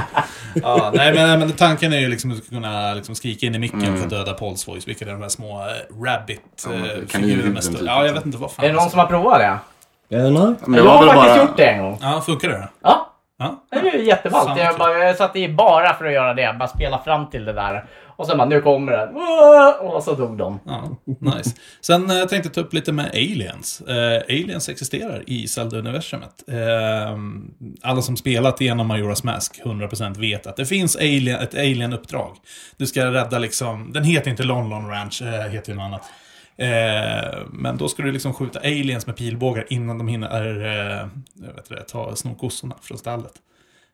[0.62, 3.54] Ja, nej, men, men tanken är ju liksom att du ska kunna liksom skrika in
[3.54, 5.66] i micken för att döda Pauls voice, vilket är de här små eh,
[6.04, 7.42] rabbit-figurerna.
[7.42, 7.76] Ja, Eh, med typ.
[7.86, 8.64] ja, jag vet inte vad fan.
[8.64, 10.16] Är det någon som har provat det?
[10.16, 10.54] Eh, nej.
[10.76, 11.38] Jag har faktiskt bara...
[11.38, 11.98] gjort det en gång.
[12.02, 12.68] Ja, funkar det?
[12.82, 12.99] Ja,
[13.40, 13.64] Ja.
[13.70, 14.58] det är ju jätteballt.
[14.58, 14.78] Jag, kul.
[14.78, 16.56] bara, jag satt i bara för att göra det.
[16.58, 17.84] Bara spela fram till det där.
[18.06, 19.08] Och sen bara, nu kommer den.
[19.86, 20.60] Och så dog de.
[20.66, 21.50] Ja, nice.
[21.80, 23.80] Sen eh, tänkte jag ta upp lite med aliens.
[23.80, 26.48] Eh, aliens existerar i Zelda-universumet.
[26.48, 27.18] Eh,
[27.82, 32.36] alla som spelat igenom Majora's Mask 100% vet att det finns alien, ett alien-uppdrag.
[32.76, 36.02] Du ska rädda liksom, den heter inte Lon Lon Ranch, eh, heter ju något annat.
[36.56, 40.46] Eh, men då ska du liksom skjuta aliens med pilbågar innan de hinner
[41.00, 41.08] eh,
[41.54, 43.32] vet det, ta sno kossorna från stallet.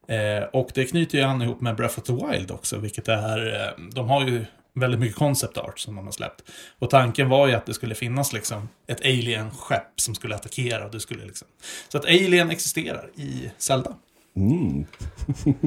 [0.08, 3.54] Eh, och det knyter ju an ihop med Breath of the Wild också, vilket är...
[3.54, 6.42] Eh, de har ju väldigt mycket concept art som de har släppt.
[6.78, 10.90] Och tanken var ju att det skulle finnas liksom ett alien-skepp som skulle attackera och
[10.90, 11.48] du skulle liksom...
[11.88, 13.94] Så att alien existerar i Zelda.
[14.36, 14.86] Mm.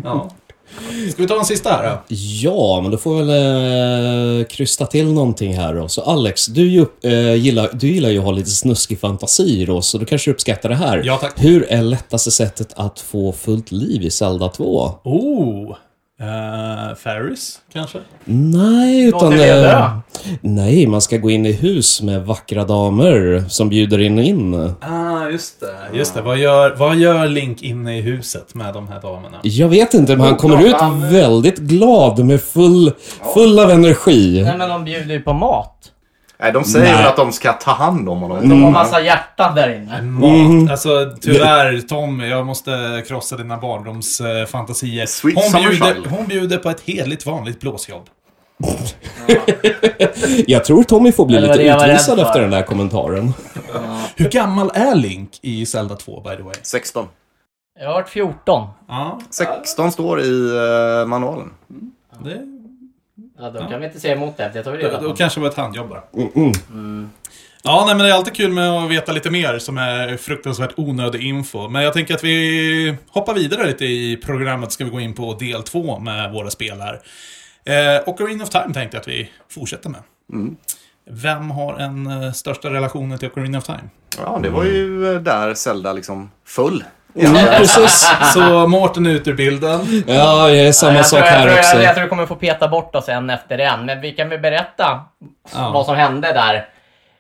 [0.04, 0.32] Ja.
[1.12, 2.15] Ska vi ta en sista här då?
[2.15, 5.88] Ja, men då får vi väl eh, krysta till någonting här då.
[5.88, 9.82] Så Alex, du, ju, eh, gillar, du gillar ju att ha lite snuskig fantasi då,
[9.82, 11.01] så du kanske uppskattar det här.
[11.05, 11.34] Ja, tack.
[11.36, 14.91] Hur är lättaste sättet att få fullt liv i Zelda 2?
[15.03, 15.75] Oh!
[16.21, 17.99] Uh, Ferris, kanske?
[18.25, 19.39] Nej, utan...
[19.39, 19.97] Eh,
[20.41, 24.73] nej, man ska gå in i hus med vackra damer som bjuder in in.
[24.82, 25.97] Ah, just det.
[25.97, 26.21] Just det.
[26.21, 29.38] Vad gör, vad gör Link inne i huset med de här damerna?
[29.43, 32.91] Jag vet inte, men han kommer ut väldigt glad med full,
[33.34, 34.41] full av energi.
[34.43, 35.91] Nej men de bjuder ju på mat.
[36.41, 36.95] Nej, de säger Nej.
[36.95, 38.49] väl att de ska ta hand om honom.
[38.49, 40.02] De har massa hjärtan där inne.
[40.02, 40.71] Mat.
[40.71, 45.06] Alltså tyvärr Tom, jag måste krossa dina barndomsfantasier.
[45.06, 48.10] Sweet Hon bjuder, hon bjuder på ett heligt vanligt blåsjobb.
[50.47, 53.34] Jag tror Tommy får bli Det var lite utvisad efter den där kommentaren.
[54.15, 56.54] Hur gammal är Link i Zelda 2 by the way?
[56.62, 57.08] 16.
[57.80, 58.67] Jag har varit 14.
[58.88, 61.49] Ja, 16 står i uh, manualen.
[62.23, 62.59] det,
[63.39, 64.52] Ja, då kan vi inte säga emot det.
[64.54, 65.15] Det tar vi reda då på.
[65.15, 66.04] kanske det var ett handjobb bara.
[66.71, 67.10] Mm.
[67.63, 70.73] Ja, nej, men det är alltid kul med att veta lite mer som är fruktansvärt
[70.78, 71.70] onödig info.
[71.70, 74.72] Men jag tänker att vi hoppar vidare lite i programmet.
[74.72, 77.01] Ska vi gå in på del två med våra spel här.
[77.66, 80.01] Eh, Ocarina of Time tänkte jag att vi fortsätter med.
[81.09, 83.89] Vem har en eh, största relationen till Ocarina of Time?
[84.18, 86.84] Ja, det var ju eh, där Zelda liksom föll.
[87.26, 88.09] Mm, precis.
[88.34, 90.03] Så Mårten är ut ur bilden.
[90.07, 91.76] Ja, det är samma jag sak tror, jag, här tror, också.
[91.76, 93.86] jag, jag tror du kommer få peta bort oss en efter en.
[93.86, 95.05] Men vi kan väl berätta
[95.55, 95.72] Ja.
[95.74, 96.55] vad som hände där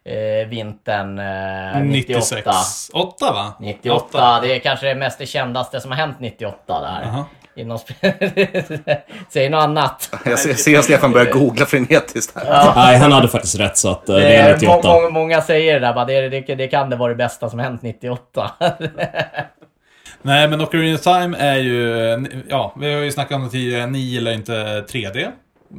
[0.05, 2.19] eh, vintern eh, 98.
[2.19, 2.89] 96.
[2.93, 3.53] 8 va?
[3.59, 4.39] 98.
[4.41, 7.23] Det är kanske det mest det kändaste som har hänt 98 där.
[7.55, 7.79] Inom.
[9.29, 10.09] Säg något annat.
[10.25, 12.73] Jag ser, ser Stefan börja googla frenetiskt här.
[12.75, 14.87] Nej, han hade faktiskt rätt så att eh, det Det är är, må, 98.
[14.87, 17.59] må, många säger det där, bara, det, det, det kan det vara det bästa som
[17.59, 18.51] hänt 98.
[20.21, 21.87] Nej, men Ocarina of Time är ju...
[22.49, 23.87] Ja, vi har ju snackat om det tidigare.
[23.87, 24.53] Ni gillar inte
[24.89, 25.31] 3D.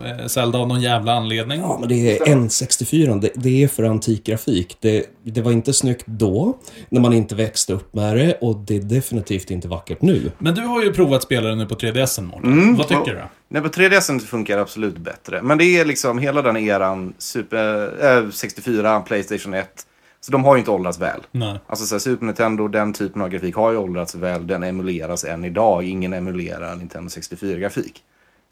[0.05, 1.61] Eh, Zelda av någon jävla anledning.
[1.61, 3.21] Ja, men det är N64.
[3.21, 4.77] Det, det är för antik grafik.
[4.81, 8.39] Det, det var inte snyggt då, när man inte växte upp med det.
[8.41, 10.31] Och det är definitivt inte vackert nu.
[10.39, 12.53] Men du har ju provat spelaren nu på 3DS Mårten.
[12.53, 12.77] Mm.
[12.77, 13.23] Vad tycker du?
[13.49, 15.43] Nej, på 3DS funkar det absolut bättre.
[15.43, 19.87] Men det är liksom hela den eran, Super, äh, 64, Playstation 1.
[20.21, 21.21] Så de har ju inte åldrats väl.
[21.33, 21.59] Nej.
[21.67, 24.47] Alltså så här, Super Nintendo, den typen av grafik har ju åldrats väl.
[24.47, 25.85] Den emuleras än idag.
[25.85, 28.03] Ingen emulerar Nintendo 64-grafik.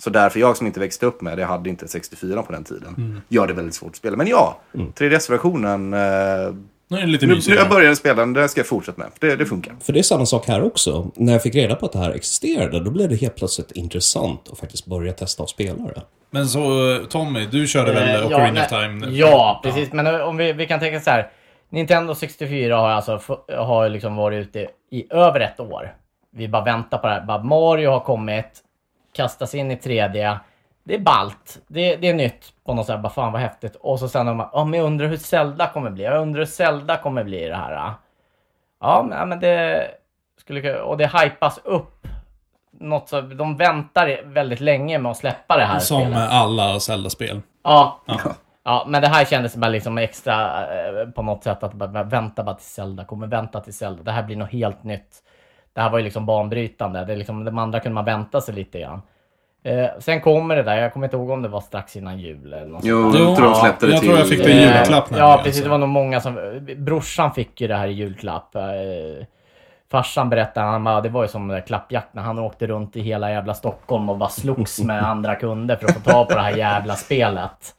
[0.02, 3.22] Så därför jag som inte växte upp med det, hade inte 64 på den tiden,
[3.28, 4.16] gör det väldigt svårt att spela.
[4.16, 5.94] Men ja, 3DS-versionen.
[5.94, 6.54] Eh,
[6.90, 9.10] Nu är det lite nu, nu jag började spela den, det ska jag fortsätta med.
[9.18, 9.74] Det, det funkar.
[9.80, 11.10] För det är samma sak här också.
[11.14, 14.48] När jag fick reda på att det här existerade, då blev det helt plötsligt intressant
[14.52, 16.02] att faktiskt börja testa och spela det.
[16.30, 19.06] Men så eh, Tommy, du körde väl Eh, Ocarina of nej, Time?
[19.10, 19.92] Ja, precis.
[19.92, 21.30] Men om vi, vi kan tänka så här.
[21.68, 23.20] Nintendo 64 har alltså
[23.58, 25.94] har liksom varit ute i över ett år.
[26.30, 27.20] Vi bara väntar på det här.
[27.20, 28.60] Bara Mario har kommit,
[29.12, 30.38] kastas in i 3D.
[30.84, 31.58] Det är ballt.
[31.66, 33.00] Det, det är nytt på något sätt.
[33.00, 33.76] Bara fan vad häftigt.
[33.76, 36.04] Och så sen de bara, ja men jag undrar hur Zelda kommer bli.
[36.04, 37.92] Jag undrar hur Zelda kommer bli i det här.
[38.80, 39.86] Ja, men, det
[40.40, 42.06] skulle och det hypas upp.
[42.70, 46.30] Något så, de väntar väldigt länge med att släppa det här Som spelet.
[46.30, 47.40] alla Zelda-spel.
[47.62, 48.00] Ja.
[48.06, 48.18] Ja.
[48.64, 52.42] Ja, men det här kändes bara liksom extra eh, på något sätt att bara vänta
[52.42, 54.02] bara till Zelda, kommer vänta till Zelda.
[54.02, 55.22] Det här blir något helt nytt.
[55.72, 57.04] Det här var ju liksom banbrytande.
[57.04, 59.02] Det är liksom, de andra kunde man vänta sig lite grann.
[59.64, 62.52] Eh, sen kommer det där, jag kommer inte ihåg om det var strax innan jul
[62.52, 64.08] eller något Jo, jag tror de släppte det jag till...
[64.08, 65.46] tror jag fick det i Eh, julklapp nämligen, Ja, precis.
[65.46, 65.62] alltså.
[65.62, 66.60] Det var nog många som...
[66.76, 68.54] Brorsan fick ju det här i julklapp.
[68.54, 68.62] Eh,
[69.90, 73.30] Farsan berättade, han bara, det var ju som klappjakt när han åkte runt i hela
[73.30, 76.56] jävla Stockholm och bara slogs med andra kunder för att få ta på det här
[76.56, 77.74] jävla spelet.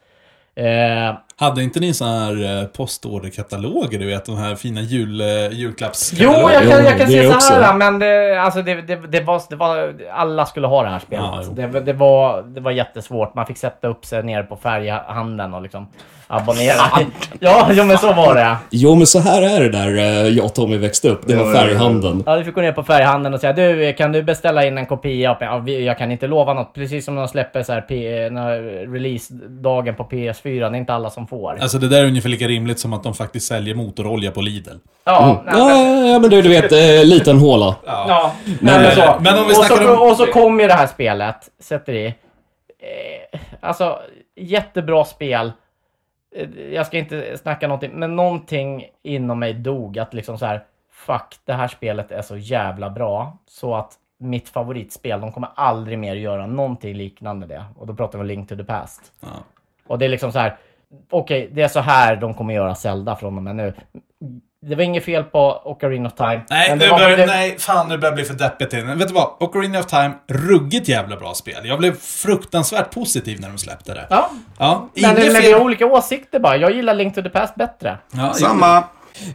[0.62, 4.26] Eh, Hade inte ni såna här eh, postorderkataloger, du vet?
[4.26, 6.54] De här fina jul, eh, Jo, julklappskatalogerna?
[6.54, 9.22] jag kan, jag Jo, kan det säga så här, men det, alltså det, det, det,
[9.22, 9.94] var, det var...
[10.14, 11.26] Alla skulle ha det här spelet.
[11.26, 11.54] Ja, jo.
[11.54, 13.36] det, det, var, det var jättesvårt.
[13.36, 15.88] Man fick sätta upp sig nere på färghandeln och liksom
[16.28, 16.82] abonnera.
[17.40, 18.58] ja, jo, men så var det.
[18.70, 21.28] Jo, men så här är det där eh, jag och Tommy växte upp.
[21.28, 22.24] Det var färghandeln.
[22.26, 24.86] Ja, du fick gå ner på färghandeln och säga du, kan du beställa in en
[24.86, 25.38] kopia?
[25.66, 26.74] Jag kan inte lova något.
[26.74, 28.62] Precis som de släpper så här, när
[28.94, 30.60] release-dagen på PS4.
[30.60, 31.58] Det är inte alla som får.
[31.62, 34.70] Alltså det där är ungefär lika rimligt som att de faktiskt säljer motorolja på Lidl.
[35.04, 37.76] Ja, nej, Ja, men- ja, men du, du vet, eh, liten håla.
[37.86, 39.16] Ja, Men, men, men, så.
[39.22, 42.06] men om vi och, så, om- och så kom ju det här spelet, sätter i.
[42.80, 44.00] Eh, alltså,
[44.36, 45.52] jättebra spel.
[46.36, 50.00] Eh, Jag ska inte snacka någonting, men någonting inom mig dog.
[50.00, 53.38] Att liksom så här, fuck, det här spelet är så jävla bra.
[53.50, 57.64] Så att mitt favoritspel, de kommer aldrig mer göra någonting liknande det.
[57.78, 59.02] Och då pratar vi om Link to the Past.
[59.20, 59.28] Ja.
[59.88, 60.58] Och det är liksom så här,
[61.12, 63.74] okej, det är så här de kommer göra Zelda från och med nu.
[64.62, 66.42] Det var inget fel på Ocarina of Time.
[66.50, 68.84] Nej, men nu det börjar, det- nej, fan nu börjar jag bli för deppig till
[68.86, 69.30] Vet du vad?
[69.40, 71.56] Ocarina of Time, ruggigt jävla bra spel.
[71.64, 74.08] Jag blev fruktansvärt positiv när de släppte det.
[74.10, 74.30] Ja,
[74.60, 75.54] Ja, Men, inget men vi fel.
[75.54, 76.58] har olika åsikter bara.
[76.58, 77.98] Jag gillar Link to the Past bättre.
[78.14, 78.84] Ja, Samma.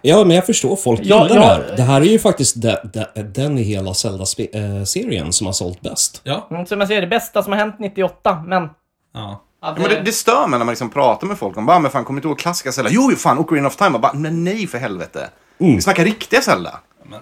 [0.02, 0.76] Ja, men jag förstår.
[0.76, 1.42] Folk Ja, gillar ja.
[1.42, 1.76] det här.
[1.76, 6.20] Det här är ju faktiskt de, de, den i hela Zelda-serien som har sålt bäst.
[6.24, 6.46] Ja.
[6.50, 8.68] Mm, som jag säger, det bästa som har hänt 98, men...
[9.14, 9.40] ja.
[9.64, 11.90] Ja, men det, det stör mig när man liksom pratar med folk om bara, men
[11.90, 12.90] fan, kommer inte ihåg klassiska Zelda?
[12.90, 13.90] Jo, jo, fan, Ocarina of Time.
[13.90, 15.30] Och bara, men nej för helvete.
[15.58, 16.80] Vi snackar riktiga Zelda.
[17.10, 17.20] Men,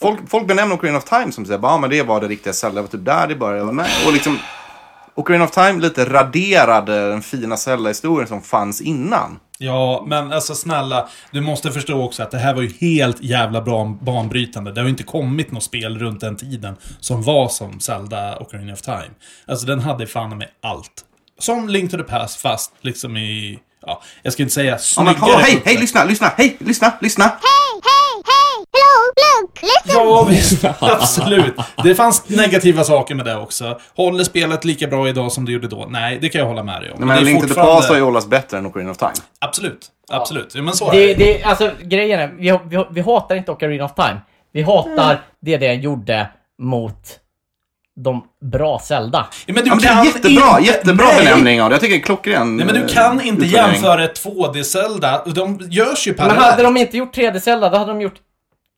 [0.00, 2.52] Folk, folk benämner Ocarina of Time som säger, bara, ja, men det var det riktiga
[2.52, 2.74] Zelda.
[2.74, 3.72] Det var typ där det började.
[3.72, 3.90] Nej.
[4.06, 4.38] Och liksom,
[5.14, 9.38] Ocarina of Time lite raderade den fina Zelda-historien som fanns innan.
[9.58, 11.08] ja, men alltså snälla.
[11.30, 14.72] Du måste förstå också att det här var ju helt jävla bra banbrytande.
[14.72, 18.72] Det har ju inte kommit något spel runt den tiden som var som Zelda Ocarina
[18.72, 19.10] of Time.
[19.48, 21.04] Alltså den hade fan med allt.
[21.38, 23.58] Som Link to the Past, fast liksom i...
[23.86, 25.12] Ja, jag ska inte säga Ja, snyggare.
[25.14, 27.24] men, hallå, hej, hej, lyssna, lyssna, hej, lyssna, lyssna.
[27.24, 28.64] Hey, hey, hey!
[28.74, 29.12] Hello,
[29.42, 30.02] look, listen!
[30.02, 30.64] Ja, visst.
[30.80, 31.54] Absolut.
[31.84, 33.80] Det fanns negativa saker med det också.
[33.96, 35.86] Håller spelet lika bra idag som det gjorde då?
[35.90, 36.98] Nej, det kan jag hålla med dig om.
[37.00, 38.96] Men, det är Link to the fortfarande- Past har ju hållits bättre än Ocarina of
[38.98, 39.12] Time.
[39.38, 39.86] Absolut.
[40.12, 40.54] Absolut.
[40.54, 41.42] Ja, men så är Det, det.
[41.42, 44.20] alltså, grejen är, vi, vi, vi hatar inte Ocarina of Time.
[44.52, 46.28] Vi hatar det den gjorde
[46.62, 47.18] mot
[47.96, 49.26] de bra Zelda.
[49.46, 51.24] Ja, men du Ja, men det är kan jättebra, inte- jättebra Nej.
[51.24, 51.74] benämning av det.
[51.74, 52.56] Jag tycker det är klockren.
[52.56, 53.72] Nej, men du eh, kan inte utvärdering.
[53.74, 55.22] jämföra ett 2D-Zelda.
[55.34, 56.44] De görs ju Men parallellt.
[56.46, 58.14] hade de inte gjort 3D-Zelda, då hade de gjort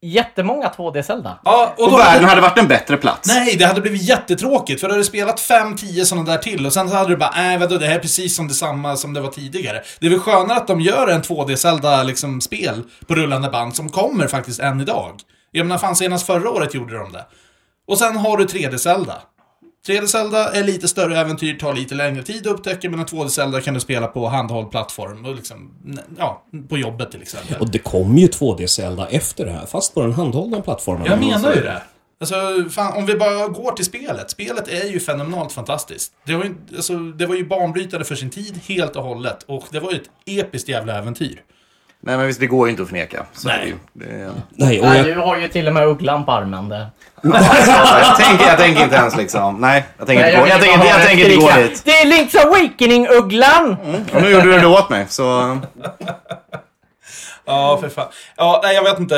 [0.02, 1.38] jättemånga 2D-Zelda.
[1.44, 3.28] Ja, och Och då världen hade varit en bättre plats.
[3.28, 4.80] Nej, det hade blivit jättetråkigt.
[4.80, 7.58] För du hade spelat 5-10 sådana där till och sen så hade du bara, nej
[7.58, 9.82] vadå, det här är precis som detsamma som det var tidigare.
[10.00, 13.88] Det är väl skönare att de gör en 2D-Zelda liksom spel på rullande band som
[13.88, 15.12] kommer faktiskt än idag.
[15.50, 17.24] Jag menar, fan senast förra året gjorde de det.
[17.87, 19.14] Och sen har du 3D-Zelda.
[19.87, 23.28] 3D Zelda är lite större äventyr, tar lite längre tid att upptäcka, men en 2D
[23.28, 25.70] Zelda kan du spela på handhålld plattform och liksom,
[26.18, 27.57] ja, på jobbet till exempel.
[27.61, 31.07] Och det kom ju 2D-Zelda efter det här, fast på den handhållna plattformen.
[31.07, 31.82] Jag menar ju det.
[32.20, 32.34] Alltså,
[32.70, 34.30] fan, om vi bara går till spelet.
[34.30, 36.12] Spelet är ju fenomenalt fantastiskt.
[36.24, 39.43] Det var ju, alltså, det var ju banbrytande för sin tid, helt och hållet.
[39.43, 41.43] Och det var ju ett episkt jävla äventyr.
[42.07, 43.26] Nej, men visst, det går ju inte att förneka.
[43.32, 43.74] Så Nej.
[43.92, 44.07] det.
[44.07, 44.32] Det.
[44.50, 46.68] Nej, och Nej, jag, du har ju till och med ugglan på armen.
[46.68, 46.86] Det.
[47.22, 49.61] jag, tänker, jag tänker inte ens liksom...
[49.61, 51.82] Nej, jag tänker inte, gå, jag tänker, jag tänker inte gå dit.
[51.84, 53.76] Det är Link's Awakening-ugglan!
[54.14, 55.59] Och nu gjorde du det åt mig, så...
[57.46, 58.09] Ja, för fan.
[58.36, 59.16] Ja, nej, jag vet inte.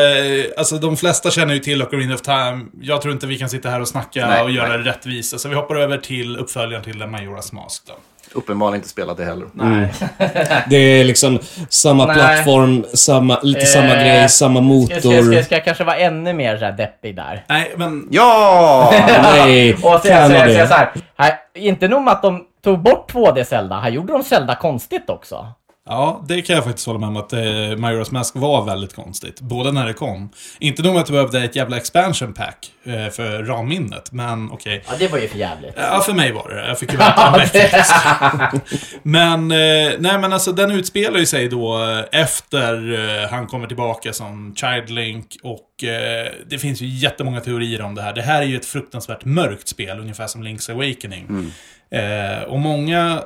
[0.58, 2.66] Alltså, de flesta känner ju till Ocarina of Time.
[2.80, 4.78] Jag tror inte vi kan sitta här och snacka Nej, och göra nej.
[4.78, 5.38] det rättvisa.
[5.38, 7.94] Så vi hoppar över till uppföljaren till Majoras Mask då.
[8.32, 9.46] Uppenbarligen inte spelat det heller.
[9.52, 9.92] Nej.
[10.70, 12.14] det är liksom samma Nej.
[12.16, 15.42] plattform, samma, lite samma Eh, grej, samma Ska, ska, ska, motor.
[15.42, 17.44] ska jag kanske vara ännu mer så här deppig där?
[17.48, 18.08] Nej, men...
[18.10, 18.90] Ja!
[19.22, 20.52] Nej, Och så kan säger det.
[20.52, 24.12] jag så här, här, inte nog med att de tog bort 2D Zelda, här gjorde
[24.12, 25.46] de Zelda konstigt också.
[25.90, 29.40] Ja, det kan jag faktiskt hålla med om att eh, Majora's Mask var väldigt konstigt.
[29.40, 30.30] Både när det kom.
[30.58, 34.84] Inte nog med att du behövde ett jävla expansion pack eh, för ramminnet, men okej.
[34.88, 35.74] Ja, det var ju för jävligt.
[35.76, 37.42] Ja, för mig var det Jag fick ju vänta
[38.52, 38.60] en.
[39.02, 41.82] Men, eh, nej men alltså den utspelar ju sig då
[42.12, 47.40] eh, efter eh, han kommer tillbaka som Child Link och eh, det finns ju jättemånga
[47.40, 48.12] teorier om det här.
[48.12, 51.52] Det här är ju ett fruktansvärt mörkt spel, ungefär som Link's Awakening.
[51.90, 53.22] Eh, och många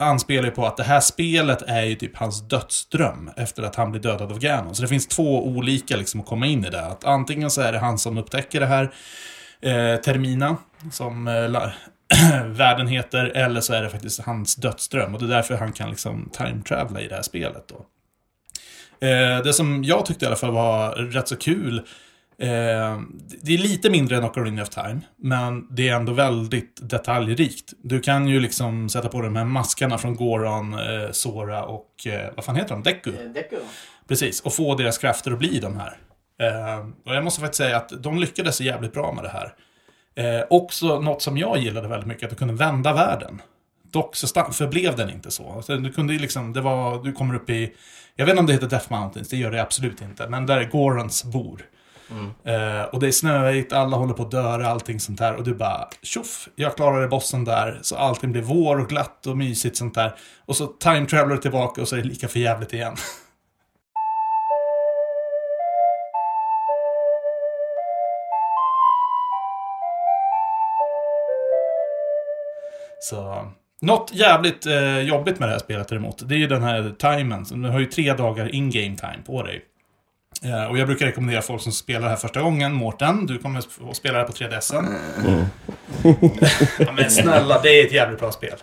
[0.00, 3.90] anspelar ju på att det här spelet är ju typ hans dödsdröm efter att han
[3.90, 4.74] blir dödad av Ganon.
[4.74, 6.86] Så det finns två olika liksom att komma in i det.
[6.86, 8.84] Att antingen så är det han som upptäcker det här,
[9.62, 10.56] eh, Termina,
[10.92, 11.70] som eh,
[12.46, 15.14] världen heter, eller så är det faktiskt hans dödsdröm.
[15.14, 17.86] Och det är därför han kan liksom time-travela i det här spelet då.
[19.06, 21.82] Eh, det som jag tyckte i alla fall var rätt så kul,
[22.40, 23.00] eh,
[23.42, 27.72] det är lite mindre än Ocarina of Time, men det är ändå väldigt detaljrikt.
[27.82, 32.30] Du kan ju liksom sätta på de här maskarna från Goron, eh, Sora och, eh,
[32.36, 32.82] vad fan heter de?
[32.82, 33.12] Deku?
[34.08, 35.96] Precis, och få deras krafter att bli de här.
[36.40, 39.54] Eh, och jag måste faktiskt säga att de lyckades jävligt bra med det här.
[40.14, 43.42] Eh, också något som jag gillade väldigt mycket, att du kunde vända världen.
[43.90, 45.52] Dock så förblev den inte så.
[45.52, 47.72] Alltså, du kunde liksom, det var, du kommer upp i,
[48.16, 50.56] jag vet inte om det heter Death Mountains, det gör det absolut inte, men där
[50.56, 51.62] är Gorons bor.
[52.10, 52.30] Mm.
[52.44, 55.36] Eh, och det är snöigt, alla håller på att döra, allting sånt där.
[55.36, 57.78] Och du bara, tjoff, jag klarade bossen där.
[57.82, 60.14] Så allting blir vår och glatt och mysigt sånt där.
[60.46, 62.96] Och så time traveler du tillbaka och så är det lika för jävligt igen.
[73.02, 73.50] Så,
[73.80, 77.62] något jävligt eh, jobbigt med det här spelet däremot, det är ju den här timen.
[77.62, 79.64] Du har ju tre dagar in-game time på dig.
[80.44, 83.58] Eh, och jag brukar rekommendera folk som spelar det här första gången, Mårten, du kommer
[83.90, 84.86] att spela det här på 3DSen.
[86.78, 88.54] ja, men snälla, det är ett jävligt bra spel.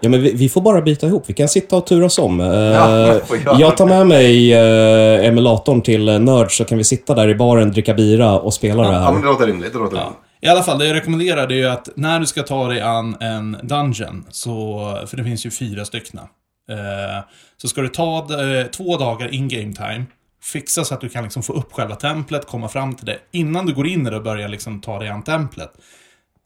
[0.00, 1.24] Ja, men vi, vi får bara byta ihop.
[1.26, 2.40] Vi kan sitta och turas om.
[2.40, 3.20] Eh, Ja,
[3.58, 7.70] jag tar med mig uh, emulatorn till Nörd så kan vi sitta där i baren,
[7.72, 9.12] dricka bira och spela det Ja, här.
[9.12, 9.72] men det låter rimligt.
[9.72, 10.02] Det låter Ja.
[10.02, 10.18] rimligt.
[10.40, 12.80] I alla fall, det jag rekommenderar det är ju att när du ska ta dig
[12.80, 16.18] an en dungeon, så, för det finns ju fyra stycken,
[16.70, 16.76] eh,
[17.56, 20.04] så ska du ta eh, två dagar in game time,
[20.42, 23.66] fixa så att du kan liksom få upp själva templet, komma fram till det, innan
[23.66, 25.72] du går in i det och börjar liksom ta dig an templet.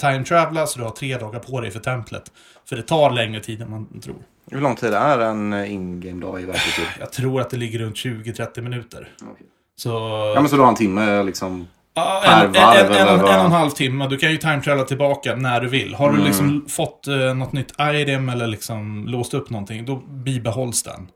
[0.01, 2.23] Time travela så du har tre dagar på dig för templet.
[2.69, 4.17] För det tar längre tid än man tror.
[4.51, 6.85] Hur lång tid är en eh, in-game-dag i verklig tid?
[7.01, 9.09] Jag tror att det ligger runt 20-30 minuter.
[9.23, 9.47] Okej.
[9.77, 9.89] Så...
[10.35, 11.69] Ja, men så du har en timme liksom...
[11.95, 14.09] Per en, en, en, en, och en halv timme.
[14.09, 15.95] Du kan ju time tillbaka när du vill.
[15.95, 16.27] Har du Mm.
[16.27, 21.09] liksom fått eh, något nytt item eller liksom låst upp någonting, då bibehålls den.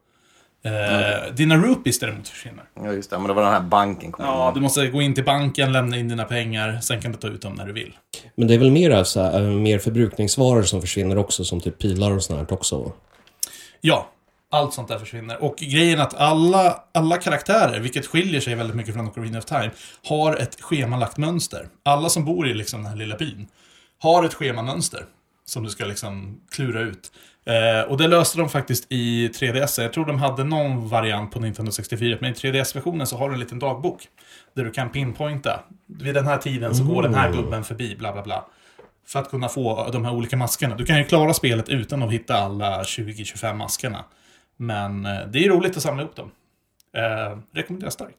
[0.66, 2.64] Eh, Dina rupees däremot försvinner.
[2.74, 3.18] Ja, just det.
[3.18, 4.12] Men det var den här banken.
[4.12, 4.54] kom Ja, in.
[4.54, 7.42] du måste gå in till banken, lämna in dina pengar, sen kan du ta ut
[7.42, 7.96] dem när du vill.
[8.34, 11.78] Men det är väl mer, så här, eh, mer förbrukningsvaror som försvinner också, som typ
[11.78, 12.92] pilar och sånt också.
[13.80, 14.10] Ja,
[14.50, 15.42] allt sånt där försvinner.
[15.42, 19.44] Och grejen är att alla, alla karaktärer, vilket skiljer sig väldigt mycket från Ocarina of
[19.44, 19.70] Time,
[20.08, 21.68] har ett schemalagt mönster.
[21.82, 23.46] Alla som bor i liksom den här lilla byn
[24.02, 25.04] har ett schemamönster
[25.44, 27.12] som du ska liksom klura ut.
[27.46, 29.82] Eh, och det löste de faktiskt i 3DS.
[29.82, 33.34] Jag tror de hade någon variant på Nintendo 64, men i 3DS-versionen så har du
[33.34, 34.08] en liten dagbok.
[34.54, 35.60] Där du kan pinpointa.
[35.86, 38.44] Vid den här tiden så går den här gubben förbi, bla bla bla.
[39.06, 40.76] För att kunna få de här olika maskerna.
[40.76, 44.04] Du kan ju klara spelet utan att hitta alla 20-25 maskerna.
[44.56, 46.30] Men eh, det är roligt att samla ihop dem.
[46.96, 48.18] Eh, rekommenderar starkt.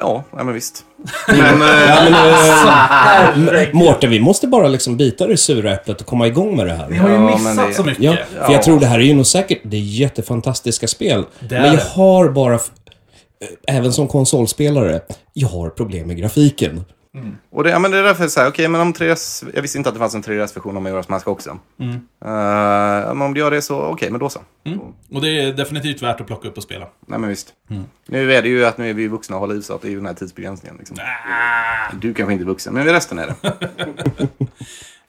[0.00, 0.84] Ja, nej, men visst.
[1.28, 6.06] Men, eh, Ja, men, eh, Mårten, vi måste bara liksom bita det sura äpplet och
[6.06, 6.88] komma igång med det här.
[6.88, 8.02] Ni har ju Ja, missat men det- så mycket.
[8.04, 11.24] Ja, för jag tror det här är ju nog säkert, det är jättefantastiska spel.
[11.40, 12.60] Det är men jag har bara, eh,
[13.76, 15.00] även som konsolspelare,
[15.32, 16.84] jag har problem med grafiken.
[17.50, 19.78] Och det, ja, men det är därför jag säger, okej, men om 3DS, jag visste
[19.78, 21.58] inte att det fanns en 3DS-version av Majora's Mask också.
[21.80, 21.94] Mm.
[21.94, 24.40] Eh, men om det gör det så, okej, men då så.
[25.12, 26.86] Och det är definitivt värt att plocka upp och spela.
[27.06, 27.52] Nej, men visst.
[27.70, 27.84] Mm.
[28.06, 29.88] Nu är det ju att nu är vi vuxna och håller i så att det
[29.88, 30.76] är ju den här tidsbegränsningen.
[30.78, 30.96] Liksom.
[31.00, 31.94] Ah.
[32.00, 33.34] Du kanske inte är vuxen, men resten är det.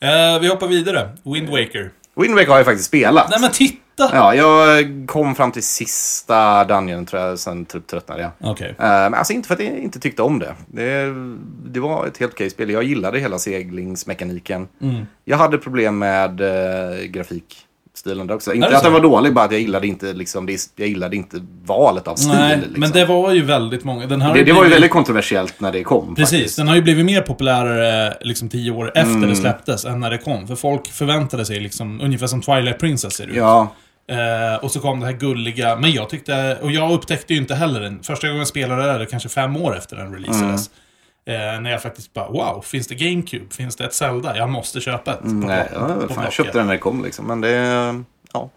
[0.01, 1.09] Eh, vi hoppar vidare.
[1.23, 1.91] Wind Waker.
[2.15, 3.29] Wind Waker har jag faktiskt spelat.
[3.29, 3.88] Nej men titta!
[4.13, 8.31] Ja, jag kom fram till sista dungeon tror jag, sen typ tröttnade jag.
[8.51, 8.69] Okej.
[8.69, 10.53] Eh, Men alltså inte för att jag inte tyckte om det.
[10.67, 11.13] Det,
[11.65, 12.69] det var ett helt okej spel.
[12.69, 14.67] Jag gillade hela seglingsmekaniken.
[14.81, 15.05] Mm.
[15.25, 18.53] Jag hade problem med uh, grafikstilen där också.
[18.53, 21.37] Inte att den var dålig, bara att jag gillade inte, liksom, det, jag gillade inte
[21.65, 22.29] valet av stil.
[22.33, 22.79] Nej, liksom.
[22.79, 24.07] men det var ju väldigt många.
[24.07, 26.15] Den här det, det var ju väldigt kontroversiellt när det kom.
[26.15, 26.57] Precis, faktiskt.
[26.57, 29.29] den har ju blivit mer populärare liksom tio år efter Mm.
[29.29, 30.47] det släpptes än när det kom.
[30.47, 33.35] För folk förväntade sig liksom, ungefär som Twilight Princess ser ut.
[33.35, 33.67] Ja,
[34.09, 37.55] Eh, och så kom det här gulliga, men jag tyckte, och jag upptäckte ju inte
[37.55, 38.03] heller den.
[38.03, 40.69] Första gången jag spelade det, kanske fem år efter den releasades.
[41.25, 41.55] Mm.
[41.55, 43.45] Eh, när jag faktiskt bara, wow, finns det GameCube?
[43.55, 44.37] Finns det ett Zelda?
[44.37, 45.19] Jag måste köpa ett.
[45.21, 47.27] på nej, plock- ja, på fan, jag köpte den när det kom liksom.
[47.27, 48.03] Men det,
[48.33, 48.49] ja.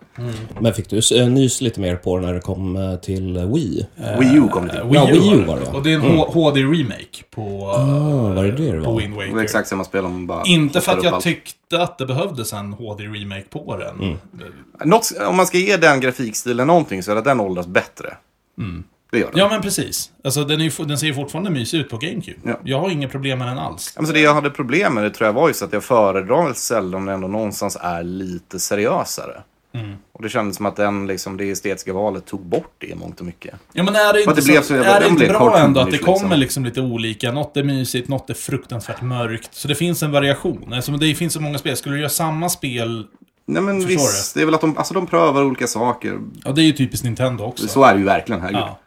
[0.61, 3.87] Men fick du eh, nys lite mer på när det kom eh, till eh, Wii?
[4.19, 4.81] Wii U kom det till.
[4.81, 5.67] Eh, Wii, Ja, U Wii U var var det, det.
[5.71, 5.77] ja.
[5.77, 9.01] Och det är en H- HD-remake på, Ah, var det det det på var?
[9.01, 9.29] Wind Waker.
[9.29, 10.43] Det var exakt samma spel om bara...
[10.45, 11.25] Inte för att jag allt.
[11.25, 14.01] tyckte att det behövdes en HD-remake på den.
[14.01, 14.17] Mm.
[14.85, 18.17] Något, om man ska ge den grafikstilen någonting så är det att den åldras bättre.
[19.13, 19.39] Det gör den.
[19.39, 20.11] Ja, men precis.
[20.25, 22.39] Alltså, den, är den ser ju fortfarande mysig ut på GameCube.
[22.45, 22.61] Ja.
[22.65, 23.95] Jag har inga problem med den alls.
[23.97, 26.95] Alltså det jag hade problem med det tror jag var just att jag föredrar väl
[26.95, 29.43] om det ändå någonstans är lite seriösare.
[29.75, 29.97] Mm.
[30.13, 33.21] Och det kändes som att den, liksom, det estetiska valet tog bort det i mångt
[33.21, 33.55] och mycket.
[33.73, 35.93] Ja, men är det inte, det blev så, är det inte bra ändå att det
[35.93, 36.15] liksom.
[36.15, 37.33] kommer liksom lite olika?
[37.33, 39.55] Något är mysigt, något är fruktansvärt mörkt.
[39.55, 40.73] Så det finns en variation.
[40.73, 41.77] Alltså, det finns så många spel.
[41.77, 43.07] Skulle du göra samma spel...
[43.47, 46.19] Nej men Förstår visst, det är väl att de, alltså, de prövar olika saker.
[46.45, 47.69] Ja, det är ju typiskt Nintendo också.
[47.69, 48.61] Så är det ju verkligen, herregud.
[48.61, 48.79] Ja.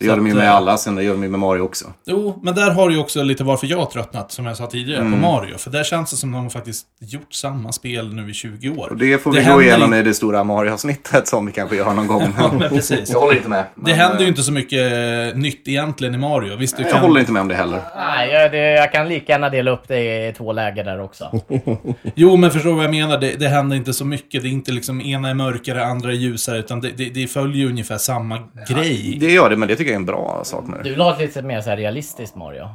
[0.00, 1.60] Det gör de ju att, med eh, alla, sen det gör de ju med Mario
[1.60, 1.84] också.
[2.06, 4.66] Jo, men där har du ju också lite varför jag har tröttnat, som jag sa
[4.66, 5.12] tidigare, Mm.
[5.12, 5.58] på Mario.
[5.58, 8.88] För där känns det som de har faktiskt gjort samma spel nu i 20 år.
[8.90, 11.94] Och det får vi Det gå igenom i det stora Mario-avsnittet som vi kanske gör
[11.94, 12.22] någon gång.
[12.38, 13.10] Ja, men precis.
[13.12, 13.64] jag håller inte med.
[13.74, 16.56] Det händer ju inte så mycket eh, nytt egentligen i Mario.
[16.56, 17.00] Visst, du Jag kan...
[17.00, 17.80] håller inte med om det heller.
[17.96, 21.40] Nej, jag, det, jag kan lika gärna dela upp det i två läger där också.
[22.14, 23.18] Jo, men förstår du vad jag menar?
[23.18, 24.42] Det, det händer inte så mycket.
[24.42, 27.56] Det är inte liksom ena är mörkare, andra är ljusare, utan det, det, det följer
[27.56, 28.38] ju ungefär samma
[28.68, 29.16] grej.
[29.20, 30.90] Det gör det, men det tycker jag är en bra sak med Du det.
[30.90, 32.68] vill ha ett lite mer så här realistiskt Mario?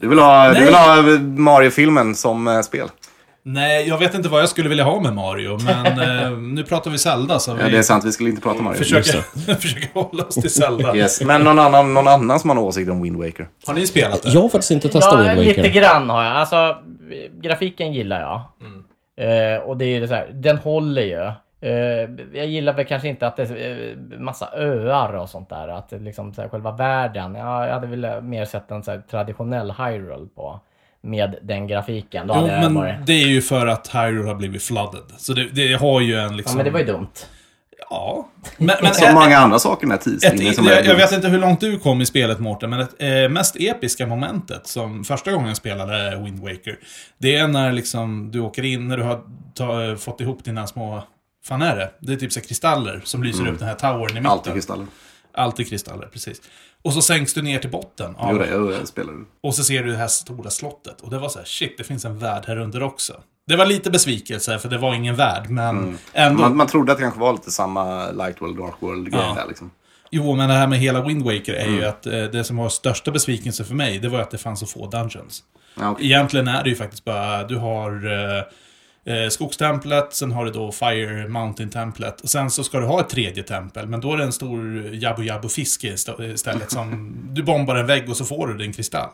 [0.00, 2.88] Du vill ha, du vill ha Mario-filmen som eh, spel?
[3.44, 5.86] Nej, jag vet inte vad jag skulle vilja ha med Mario, men
[6.24, 8.04] eh, nu pratar vi Zelda, så vi Ja, det är sant.
[8.04, 8.78] Vi skulle inte prata Mario.
[8.78, 9.12] försöker,
[9.54, 10.96] försöker hålla oss till Zelda.
[10.96, 11.22] Yes.
[11.22, 13.48] Men någon annan, någon annan som har en åsikt om Wind Waker?
[13.66, 14.28] Har ni spelat det?
[14.30, 15.72] Jag har faktiskt inte testat Ja, Wind lite Waker.
[15.74, 16.32] grann har jag.
[16.36, 16.76] Alltså,
[17.42, 18.40] grafiken gillar jag.
[19.16, 21.32] Eh, och det är ju så här, den håller ju.
[21.62, 25.68] Eh, jag gillar väl kanske inte att det är eh, massa öar och sånt där.
[25.68, 27.34] Att det liksom så här, själva världen.
[27.34, 30.60] Ja, jag hade väl mer sett en så här, traditionell Hyrule på.
[31.00, 32.26] Med den grafiken.
[32.26, 33.06] Då Jo, hade men varit...
[33.06, 35.02] det är ju för att Hyrule har blivit flooded.
[35.16, 36.52] Så det, det har ju en liksom...
[36.52, 37.26] Ja, men det var ju dumt.
[37.90, 38.28] Ja.
[38.56, 41.60] Men, men Som många andra saker Ett, tidslinjen som jag, jag vet inte hur långt
[41.60, 45.56] du kom i spelet Mårten, men det eh, mest episka momentet som första gången jag
[45.56, 46.78] spelade Wind Waker,
[47.18, 49.20] det är när liksom du åker in, när du har
[49.54, 51.02] ta, fått ihop dina små,
[51.44, 51.90] fan är det?
[52.00, 54.26] Det är typ så kristaller som lyser upp den här towern i mitten.
[54.26, 54.86] Alltid kristaller.
[55.34, 56.40] Alltid kristaller, precis.
[56.82, 58.16] Och så sänks du ner till botten.
[58.16, 59.24] av- Jo, det jo, jag spelar det.
[59.42, 61.00] och så ser du det här stora slottet.
[61.00, 63.20] Och det var så här, shit, det finns en värld här under också.
[63.46, 66.40] Det var lite besvikelse, för det var ingen värld, men ändå.
[66.42, 69.34] Man, man trodde att det kanske var lite samma Light World, Dark World-grej Ja.
[69.34, 69.70] där liksom.
[70.10, 71.74] Jo, men det här med hela Wind Waker är Mm.
[71.78, 74.60] ju att eh, det som var största besvikelsen för mig, det var att det fanns
[74.60, 75.42] så få dungeons.
[75.80, 76.06] Ja, okej.
[76.06, 77.90] Egentligen är det ju faktiskt bara, du har
[78.36, 78.42] eh,
[79.06, 82.20] eh, skogstemplet, sen har du då Fire Mountain-templet.
[82.20, 84.94] Och sen så ska du ha ett tredje tempel, men då är det en stor
[84.94, 85.88] Jabu Jabu fiske
[86.32, 89.10] istället som du bombar en vägg och så får du din kristall.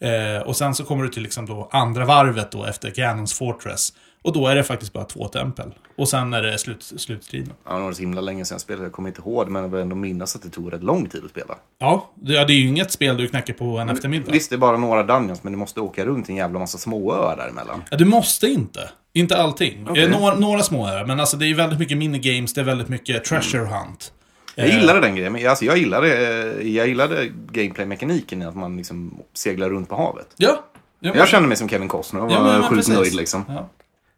[0.00, 3.92] Eh, och sen så kommer du till liksom då andra varvet då efter Ganons Fortress.
[4.24, 5.74] Och då är det faktiskt bara två tempel.
[5.96, 7.52] Och sen är det slut, slutstriden.
[7.66, 8.84] Ja, det var så himla länge sedan jag spelade.
[8.84, 11.24] Jag kommer inte ihåg men jag vill ändå minnas att det tog rätt lång tid
[11.24, 11.54] att spela.
[11.78, 14.32] Ja, det, är ju inget spel du knackar på en eftermiddag.
[14.32, 16.78] Visst, det är bara några dungeons, men du måste åka runt i en jävla massa
[16.78, 17.82] småöar däremellan.
[17.90, 18.90] Ja, du måste inte.
[19.12, 19.86] Inte allting.
[19.96, 22.64] Eh, några, några små är det, men alltså det är väldigt mycket minigames, det är
[22.64, 24.12] väldigt mycket treasure hunt.
[24.54, 25.32] Jag Eh, gillade den grejen.
[25.32, 26.08] men Alltså, jag gillade,
[26.62, 30.26] jag gillade gameplay-mekaniken i att man liksom seglar runt på havet.
[30.36, 30.64] Ja.
[31.00, 32.94] ja Jag kände mig som Kevin Costner och var Ja, men- men sjukt precis.
[32.94, 33.44] nöjd liksom.
[33.48, 33.68] Ja.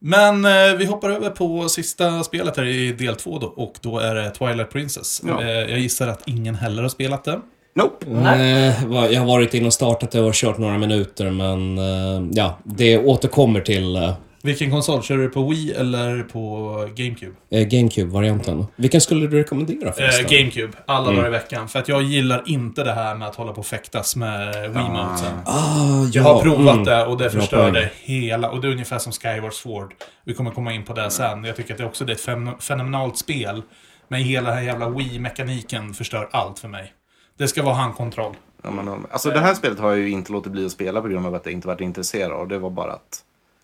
[0.04, 3.98] Men eh, vi hoppar över på sista spelet här i del två då, och då
[3.98, 5.22] är det Twilight Princess.
[5.26, 5.42] Ja.
[5.42, 7.40] Eh, jag gissar att ingen heller har spelat det.
[7.74, 8.06] Nope.
[8.08, 12.28] Nej, va- jag har varit inne och startat det och kört några minuter men eh,
[12.32, 14.12] ja, det återkommer till, eh,
[14.44, 15.02] Vilken konsol?
[15.02, 17.32] Kör du på Wii eller på GameCube?
[17.50, 18.66] Eh, GameCube-varianten.
[18.76, 20.26] Vilken skulle du rekommendera Eh?
[20.28, 21.16] GameCube, alla Mm.
[21.16, 21.68] dagar i veckan.
[21.68, 25.38] För att jag gillar inte det här med att hålla på och fäktas med Wiimotesen.
[25.44, 26.84] Ah, Jag har provat mm.
[26.84, 28.50] det och det förstörde hela...
[28.50, 29.94] Och det är ungefär som Skyward Sword.
[30.24, 31.44] Vi kommer komma in på det sen.
[31.44, 33.62] Jag tycker att det också det är ett fen- fenomenalt spel.
[34.08, 36.92] Men hela den här jävla Wii-mekaniken förstör allt för mig.
[37.38, 38.34] Det ska vara handkontroll.
[38.64, 41.08] Ja, men, alltså det här spelet har jag ju inte låtit bli att spela på
[41.08, 42.48] grund av att jag inte varit intresserad av.
[42.48, 43.20] Det var bara att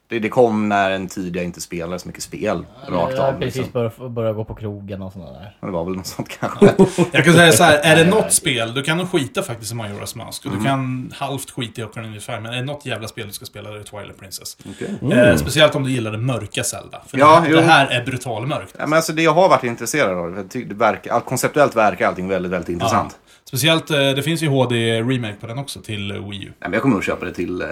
[0.09, 2.67] det, det kom när en tid jag inte spelade så mycket spel.
[2.89, 3.33] Rakt Jag av.
[3.41, 3.73] precis Liksom.
[3.73, 5.57] börjat börja gå på krogen och sådana där.
[5.61, 6.75] Det var väl något sånt kanske.
[7.13, 10.17] Jag kan säga så här, är det något spel, du kan skita faktiskt i Majora's
[10.17, 10.47] Mask.
[10.47, 13.27] Och du kan halvt skita i Ocarina of Time, men är det något jävla spel
[13.27, 14.57] du ska spela, det är Twilight Princess.
[14.71, 15.19] Okej.
[15.19, 17.03] Eh, speciellt om du gillar det mörka Zelda.
[17.07, 18.75] För Ja, det, det här är brutalmörkt.
[18.79, 22.53] Ja, men alltså det jag har varit intresserad av, det verkar, konceptuellt verkar allting väldigt,
[22.53, 23.19] väldigt intressant.
[23.49, 26.44] Speciellt, eh, det finns ju HD-remake på den också till Wii U.
[26.44, 27.66] Nej, men jag kommer nog köpa det till eh,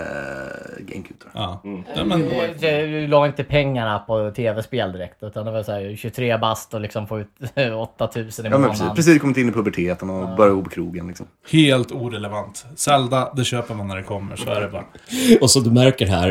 [0.78, 1.42] GameCube tror jag.
[1.42, 1.60] Ja.
[1.96, 2.28] ja men,
[2.60, 6.80] Du la inte pengarna på tv-spel direkt, utan det var så här 23 bast och
[6.80, 7.28] liksom få ut
[7.98, 8.70] 8000 i Ja, men månaden.
[8.70, 11.26] precis, precis kommit in i puberteten och börjat gå på krogen liksom.
[11.52, 12.66] helt orelevant.
[12.76, 14.84] Zelda, det köper man när det kommer, så är det bara.
[15.40, 16.28] Och så du märker här,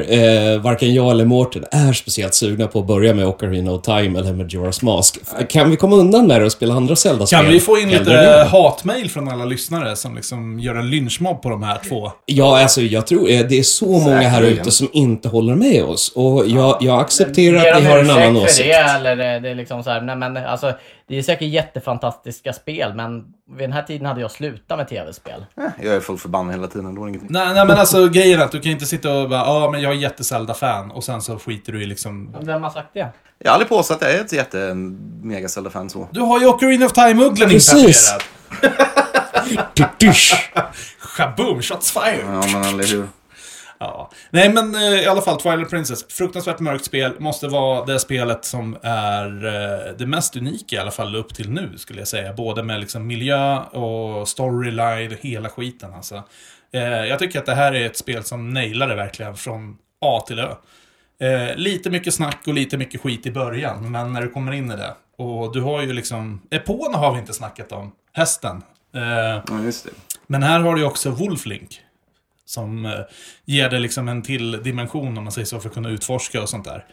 [0.54, 4.20] eh, varken jag eller Mårten är speciellt sugna på att börja med Ocarina of Time
[4.20, 5.20] eller Majora's Mask.
[5.50, 7.40] Kan vi komma undan med det och spela andra Zelda-spel?
[7.44, 8.46] Kan vi få in lite det.
[8.52, 12.12] hatmail från alla lyssnare som liksom gör en lynchmobb på de här två?
[12.26, 15.84] Ja, alltså jag tror eh, det är så många här ute som inte håller med
[15.84, 16.12] oss.
[16.16, 18.68] Och jag, jag accepterar att ni har en annan för åsikt.
[18.68, 20.74] det, eller det, det är liksom så här, nej men alltså,
[21.08, 23.24] det är säkert jättefantastiska spel, men
[23.58, 25.46] vid den här tiden hade jag slutat med tv-spel.
[25.58, 27.30] Eh, Jag är full förbannad hela tiden, då ingenting.
[27.32, 29.82] Nej, nej men alltså grejen är att du kan inte sitta och bara ja men
[29.82, 32.36] jag är jätte-Zelda-fan och sen så skiter du i liksom...
[32.42, 33.08] Vem har sagt det?
[33.40, 34.74] Jag har aldrig påstått att jag är ett jätte
[35.22, 36.08] mega Zelda-fan så.
[36.12, 38.14] Du har ju Ocarina of Time-ugglan Precis.
[41.00, 42.26] Shaboom, shots fired!
[42.26, 43.08] Ja, men eller hur.
[43.80, 44.12] Ja.
[44.30, 46.06] Nej men eh, i alla fall, Twilight Princess.
[46.10, 47.14] Fruktansvärt mörkt spel.
[47.20, 51.50] Måste vara det spelet som är eh, det mest unika i alla fall upp till
[51.50, 52.34] nu skulle jag säga.
[52.34, 56.24] Både med liksom miljö och storyline, hela skiten alltså.
[56.74, 60.24] Eh, jag tycker att det här är ett spel som nailar det verkligen från A
[60.28, 60.56] till Ö.
[61.56, 64.76] Lite mycket snack och lite mycket skit i början, men när du kommer in i
[64.76, 64.94] det.
[65.18, 66.42] Och du har ju liksom...
[66.52, 67.92] Epona har vi inte snackat om.
[68.14, 68.64] Hästen.
[68.96, 69.92] Eh, Ja, just det.
[70.28, 71.82] men här har du ju också Wolflink.
[72.48, 72.92] Som eh,
[73.46, 76.50] ger dig liksom en till dimension om man säger så för att kunna utforska och
[76.50, 76.86] sånt där.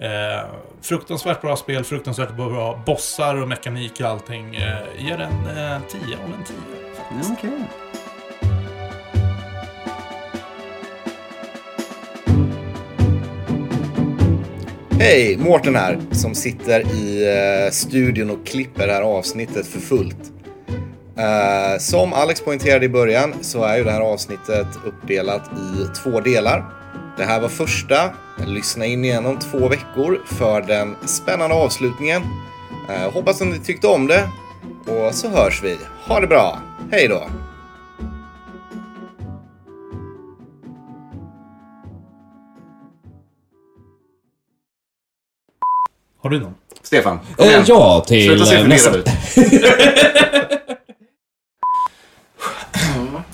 [0.00, 0.46] Eh,
[0.82, 4.54] fruktansvärt bra spel, fruktansvärt bra bossar och mekanik och allting.
[4.54, 6.56] Eh, ger en eh, 10 av en 10.
[7.10, 7.50] Ja, Okej.
[15.00, 17.24] Hej, Mårten här som sitter i
[17.66, 20.32] eh, studion och klipper det här avsnittet för fullt.
[21.16, 26.20] Eh, som Alex poängterade i början så är ju det här avsnittet uppdelat i två
[26.20, 26.64] delar.
[27.16, 28.10] Det här var första,
[28.46, 32.22] lyssna in igenom två veckor för den spännande avslutningen.
[32.90, 34.28] Eh, hoppas att ni tyckte om det
[34.86, 35.78] och så hörs vi.
[36.06, 36.58] Ha det bra,
[36.92, 37.22] hej då!
[46.22, 46.54] Har du någon?
[46.82, 47.64] Stefan, kom Eh, igen.
[47.66, 48.90] ja, till Sluta se nästa...
[48.90, 49.84] förvirrad ut.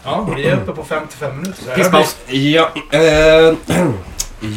[0.05, 1.63] Ja, vi är uppe på 55 minuter.
[1.65, 2.17] Så Pisspaus.
[2.29, 3.01] Ja, eh,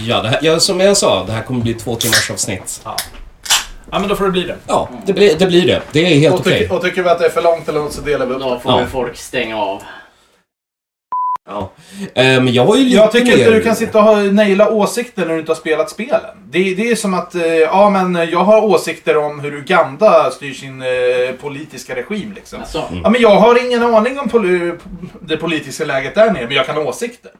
[0.07, 2.81] ja, det här, ja, som jag sa, det här kommer bli två timmars avsnitt.
[2.83, 2.95] Ja,
[3.99, 4.55] men då får det bli det.
[4.67, 5.45] Ja, det blir det.
[5.45, 5.81] Blir det.
[5.91, 6.59] det är helt Och, okej.
[6.59, 8.39] tycker, och tycker vi att det är för långt eller något så delar vi upp
[8.41, 8.77] Då får Ja.
[8.77, 9.81] väl folk stänga av.
[11.45, 11.71] Ja.
[12.15, 15.33] Men jag har ju lite Jag tycker inte du kan sitta och naila åsikter när
[15.33, 16.21] du inte har spelat spelen.
[16.49, 20.53] Det, det är som att, eh, ja men jag har åsikter om hur Uganda styr
[20.53, 22.59] sin eh, politiska regim liksom.
[22.59, 24.73] Alltså, Ja men jag har ingen aning om poli
[25.21, 27.31] det politiska läget där nere, men jag kan ha åsikter.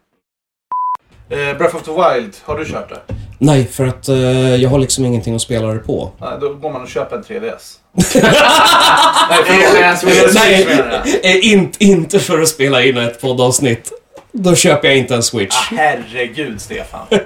[1.29, 2.99] Eh, Breath of the Wild, har du kört det?
[3.37, 4.15] Nej, för att eh,
[4.55, 6.11] jag har liksom ingenting att spela det på.
[6.17, 7.77] Nej, då går man och köper en 3DS.
[7.93, 9.43] Nej,
[9.99, 10.33] förlåt.
[10.33, 10.67] Nej,
[11.23, 13.91] eh, inte, inte för att spela in ett poddavsnitt.
[14.31, 15.55] Då köper jag inte en Switch.
[15.55, 17.07] Ah, herregud Stefan.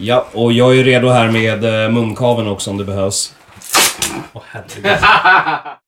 [0.00, 3.34] Ja, och jag är redo här med eh, munkaven också om det behövs.
[4.32, 4.84] Åh herregud.